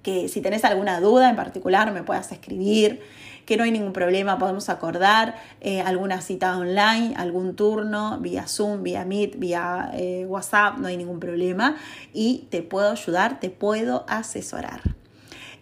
que 0.02 0.28
si 0.28 0.40
tenés 0.40 0.64
alguna 0.64 1.00
duda 1.00 1.28
en 1.28 1.36
particular 1.36 1.92
me 1.92 2.02
puedas 2.02 2.32
escribir, 2.32 3.02
que 3.46 3.56
no 3.56 3.64
hay 3.64 3.70
ningún 3.70 3.92
problema, 3.92 4.38
podemos 4.38 4.68
acordar 4.68 5.36
eh, 5.60 5.80
alguna 5.80 6.20
cita 6.20 6.56
online, 6.56 7.14
algún 7.16 7.56
turno, 7.56 8.18
vía 8.20 8.46
Zoom, 8.46 8.82
vía 8.82 9.04
Meet, 9.04 9.38
vía 9.38 9.90
eh, 9.94 10.24
WhatsApp, 10.28 10.78
no 10.78 10.88
hay 10.88 10.96
ningún 10.96 11.20
problema 11.20 11.76
y 12.12 12.46
te 12.50 12.62
puedo 12.62 12.90
ayudar, 12.90 13.40
te 13.40 13.50
puedo 13.50 14.04
asesorar. 14.08 14.80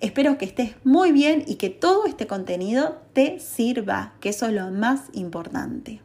Espero 0.01 0.39
que 0.39 0.45
estés 0.45 0.77
muy 0.85 1.11
bien 1.11 1.45
y 1.47 1.57
que 1.57 1.71
todo 1.71 2.07
este 2.07 2.29
contenido 2.29 2.99
te 3.15 3.41
sirva, 3.41 4.13
que 4.21 4.29
eso 4.29 4.47
es 4.47 4.53
lo 4.53 4.71
más 4.71 5.07
importante. 5.13 6.01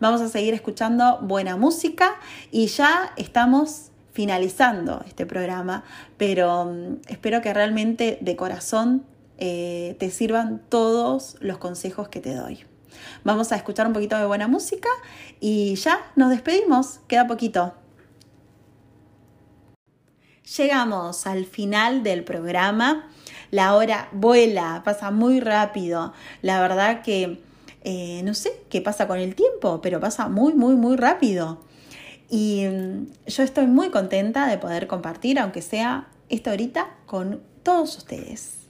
Vamos 0.00 0.20
a 0.20 0.28
seguir 0.28 0.54
escuchando 0.54 1.18
buena 1.20 1.56
música 1.56 2.14
y 2.50 2.66
ya 2.66 3.12
estamos 3.16 3.90
finalizando 4.12 5.02
este 5.06 5.26
programa, 5.26 5.84
pero 6.16 6.64
mm, 6.64 7.02
espero 7.08 7.40
que 7.42 7.52
realmente 7.52 8.18
de 8.20 8.34
corazón 8.36 9.04
eh, 9.44 9.96
te 9.98 10.08
sirvan 10.10 10.62
todos 10.68 11.34
los 11.40 11.58
consejos 11.58 12.08
que 12.08 12.20
te 12.20 12.32
doy. 12.32 12.64
Vamos 13.24 13.50
a 13.50 13.56
escuchar 13.56 13.88
un 13.88 13.92
poquito 13.92 14.16
de 14.16 14.24
buena 14.24 14.46
música 14.46 14.88
y 15.40 15.74
ya 15.74 15.98
nos 16.14 16.30
despedimos, 16.30 17.00
queda 17.08 17.26
poquito. 17.26 17.74
Llegamos 20.56 21.26
al 21.26 21.44
final 21.44 22.04
del 22.04 22.22
programa. 22.22 23.08
La 23.50 23.74
hora 23.74 24.08
vuela, 24.12 24.82
pasa 24.84 25.10
muy 25.10 25.40
rápido. 25.40 26.12
La 26.40 26.60
verdad 26.60 27.02
que 27.02 27.42
eh, 27.82 28.22
no 28.22 28.34
sé 28.34 28.62
qué 28.70 28.80
pasa 28.80 29.08
con 29.08 29.18
el 29.18 29.34
tiempo, 29.34 29.80
pero 29.82 29.98
pasa 29.98 30.28
muy, 30.28 30.54
muy, 30.54 30.76
muy 30.76 30.94
rápido. 30.94 31.64
Y 32.30 32.64
mm, 32.64 33.06
yo 33.26 33.42
estoy 33.42 33.66
muy 33.66 33.90
contenta 33.90 34.46
de 34.46 34.58
poder 34.58 34.86
compartir, 34.86 35.40
aunque 35.40 35.62
sea 35.62 36.06
esta 36.28 36.52
horita, 36.52 36.94
con 37.06 37.42
todos 37.64 37.96
ustedes. 37.98 38.61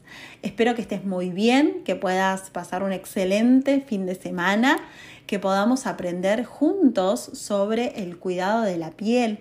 Espero 0.42 0.74
que 0.74 0.82
estés 0.82 1.04
muy 1.04 1.30
bien, 1.30 1.82
que 1.84 1.96
puedas 1.96 2.50
pasar 2.50 2.82
un 2.82 2.92
excelente 2.92 3.80
fin 3.80 4.06
de 4.06 4.14
semana, 4.14 4.78
que 5.26 5.38
podamos 5.38 5.86
aprender 5.86 6.44
juntos 6.44 7.30
sobre 7.34 8.02
el 8.02 8.18
cuidado 8.18 8.62
de 8.62 8.76
la 8.76 8.90
piel, 8.90 9.38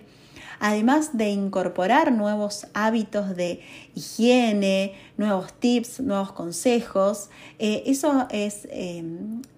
además 0.60 1.16
de 1.16 1.30
incorporar 1.30 2.12
nuevos 2.12 2.66
hábitos 2.72 3.34
de 3.36 3.60
higiene, 3.94 4.94
nuevos 5.16 5.52
tips, 5.52 6.00
nuevos 6.00 6.32
consejos. 6.32 7.30
Eh, 7.58 7.82
eso 7.86 8.28
es, 8.30 8.68
eh, 8.70 9.02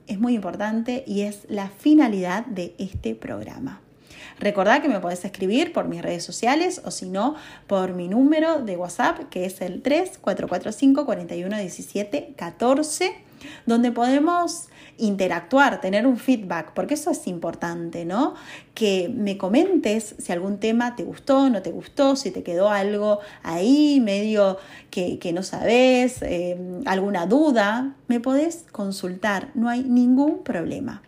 es 0.06 0.18
muy 0.18 0.34
importante 0.34 1.04
y 1.06 1.22
es 1.22 1.46
la 1.48 1.68
finalidad 1.68 2.46
de 2.46 2.74
este 2.78 3.14
programa. 3.14 3.80
Recordad 4.38 4.82
que 4.82 4.88
me 4.88 5.00
podés 5.00 5.24
escribir 5.24 5.72
por 5.72 5.86
mis 5.86 6.02
redes 6.02 6.24
sociales 6.24 6.82
o 6.84 6.90
si 6.90 7.08
no, 7.08 7.36
por 7.66 7.94
mi 7.94 8.08
número 8.08 8.60
de 8.60 8.76
WhatsApp 8.76 9.28
que 9.30 9.44
es 9.44 9.60
el 9.60 9.82
3445 9.82 11.06
4117 11.06 12.34
14, 12.36 13.14
donde 13.66 13.92
podemos 13.92 14.68
interactuar, 14.96 15.80
tener 15.80 16.06
un 16.06 16.16
feedback, 16.16 16.72
porque 16.72 16.94
eso 16.94 17.10
es 17.10 17.26
importante, 17.26 18.04
¿no? 18.04 18.34
Que 18.74 19.08
me 19.08 19.36
comentes 19.36 20.14
si 20.18 20.32
algún 20.32 20.58
tema 20.58 20.94
te 20.94 21.02
gustó, 21.02 21.50
no 21.50 21.62
te 21.62 21.70
gustó, 21.70 22.16
si 22.16 22.30
te 22.30 22.42
quedó 22.42 22.70
algo 22.70 23.20
ahí, 23.42 24.00
medio 24.00 24.58
que, 24.90 25.32
no 25.34 25.42
sabes, 25.42 26.22
eh, 26.22 26.56
alguna 26.86 27.26
duda, 27.26 27.96
me 28.06 28.20
podés 28.20 28.66
consultar, 28.70 29.50
no 29.54 29.68
hay 29.68 29.82
ningún 29.82 30.44
problema. 30.44 31.02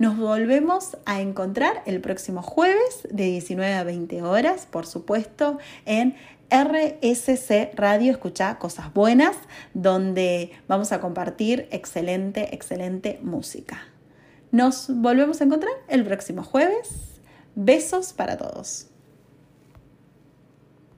Nos 0.00 0.16
volvemos 0.16 0.96
a 1.04 1.20
encontrar 1.20 1.82
el 1.84 2.00
próximo 2.00 2.40
jueves 2.40 3.06
de 3.10 3.24
19 3.24 3.74
a 3.74 3.84
20 3.84 4.22
horas, 4.22 4.64
por 4.64 4.86
supuesto, 4.86 5.58
en 5.84 6.16
RSC 6.48 7.72
Radio 7.74 8.10
Escucha 8.10 8.58
Cosas 8.58 8.94
Buenas, 8.94 9.36
donde 9.74 10.52
vamos 10.66 10.92
a 10.92 11.02
compartir 11.02 11.68
excelente, 11.70 12.54
excelente 12.54 13.20
música. 13.22 13.82
Nos 14.52 14.86
volvemos 14.88 15.42
a 15.42 15.44
encontrar 15.44 15.74
el 15.86 16.02
próximo 16.06 16.44
jueves. 16.44 17.20
Besos 17.54 18.14
para 18.14 18.38
todos. 18.38 18.89